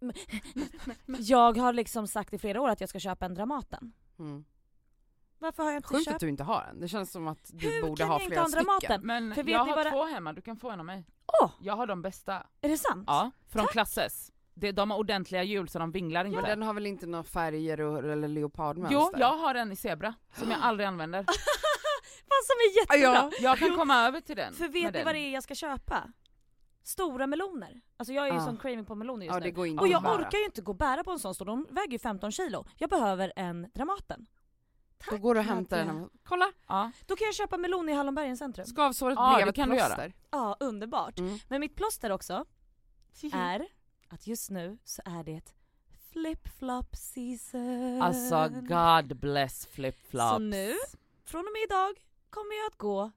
[1.18, 3.92] jag har liksom sagt i flera år att jag ska köpa en Dramaten.
[4.18, 4.44] Mm.
[5.38, 6.14] Varför har jag inte Sjukt köpt?
[6.14, 8.20] att du inte har en, det känns som att du Hur borde kan ha jag
[8.22, 8.66] inte flera ha en stycken.
[8.66, 9.06] Dramaten?
[9.06, 11.04] Men För vet jag har det- två hemma, du kan få en av mig.
[11.42, 11.50] Åh!
[11.60, 12.46] Jag har de bästa.
[12.60, 13.04] Är det sant?
[13.06, 14.32] Ja, från Klasses.
[14.54, 16.40] Det, de har ordentliga hjul så de vinglar inte.
[16.40, 18.94] Men den har väl inte några färger och, eller leopardmönster?
[18.94, 21.22] Jo, jag har en i zebra som jag aldrig använder.
[22.28, 23.30] Fan som är jättebra!
[23.30, 23.30] Ja.
[23.40, 24.54] Jag kan komma över till den.
[24.54, 26.12] För vet ni vad det är jag ska köpa?
[26.82, 27.80] Stora meloner.
[27.96, 28.44] Alltså jag är ju Ah.
[28.44, 29.78] sån craving på meloner just Ja nu.
[29.78, 31.98] Och jag orkar ju inte gå och bära på en sån stor, de väger ju
[31.98, 32.64] 15 kilo.
[32.76, 34.26] Jag behöver en Dramaten.
[35.10, 36.10] Då går du och hämtar den.
[36.24, 36.52] Kolla!
[36.66, 36.90] Ja.
[37.06, 38.66] Då kan jag köpa melon i Hallonbergens centrum.
[38.66, 39.86] Skavsåret Ja, blev ett kan du göra.
[39.86, 40.12] plåster.
[40.30, 41.18] Ja, underbart.
[41.18, 41.38] Mm.
[41.48, 42.44] Men mitt plåster också
[43.32, 43.66] är
[44.08, 45.54] att just nu så är det
[46.12, 48.02] flip-flop season.
[48.02, 50.30] Alltså God bless flip-flops.
[50.32, 50.74] Så nu,
[51.24, 51.94] från och med idag,
[52.30, 53.10] kommer jag att gå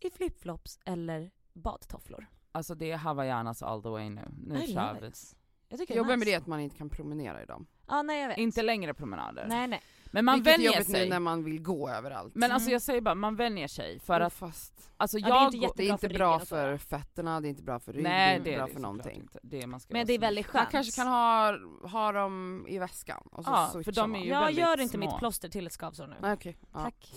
[0.00, 2.26] i flip-flops eller badtofflor.
[2.52, 4.28] Alltså det är hawaiianas all the way nu.
[4.46, 5.06] Nu I kör vi.
[5.08, 5.36] it.
[5.74, 6.30] Jag tycker Jobbar är med nice.
[6.30, 7.66] det att man inte kan promenera i dem.
[7.88, 8.38] Ja nej jag vet.
[8.38, 9.46] Inte längre promenader.
[9.48, 9.82] Nej nej.
[10.10, 11.02] Men man Vilket vänjer sig.
[11.04, 12.34] nu när man vill gå överallt.
[12.34, 12.72] Men alltså Mm.
[12.72, 14.00] jag säger bara, man vänjer sig.
[14.00, 16.38] För Och att fast alltså Ja, jag det är inte det är inte för bra
[16.38, 19.16] för fötterna, det är inte bra för ryggen, det är inte bra det för någonting.
[19.16, 19.38] inte.
[19.42, 20.70] Det man ska Men det är väldigt Man skönt.
[20.70, 21.58] kanske kan ha,
[21.88, 24.20] ha dem i väskan och så Ja, för de man.
[24.20, 25.00] är ju Jag gör inte små.
[25.06, 26.32] mitt plåster till ett skavsår nu.
[26.32, 26.56] Okej.
[26.72, 26.80] ja.
[26.82, 27.14] Tack.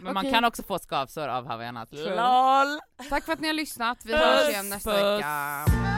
[0.00, 0.32] Men man Okej.
[0.32, 1.44] kan också få skavsår av.
[1.90, 2.80] LOL!
[3.08, 5.97] Tack för att ni har lyssnat, vi hörs igen nästa vecka.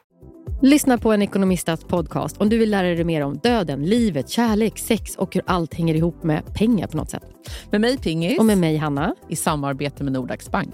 [0.63, 4.79] Lyssna på en ekonomistats podcast om du vill lära dig mer om döden, livet, kärlek,
[4.79, 7.23] sex och hur allt hänger ihop med pengar på något sätt.
[7.71, 9.15] Med mig Pingis, Och med mig Hanna.
[9.29, 10.73] i samarbete med Nordax Bank.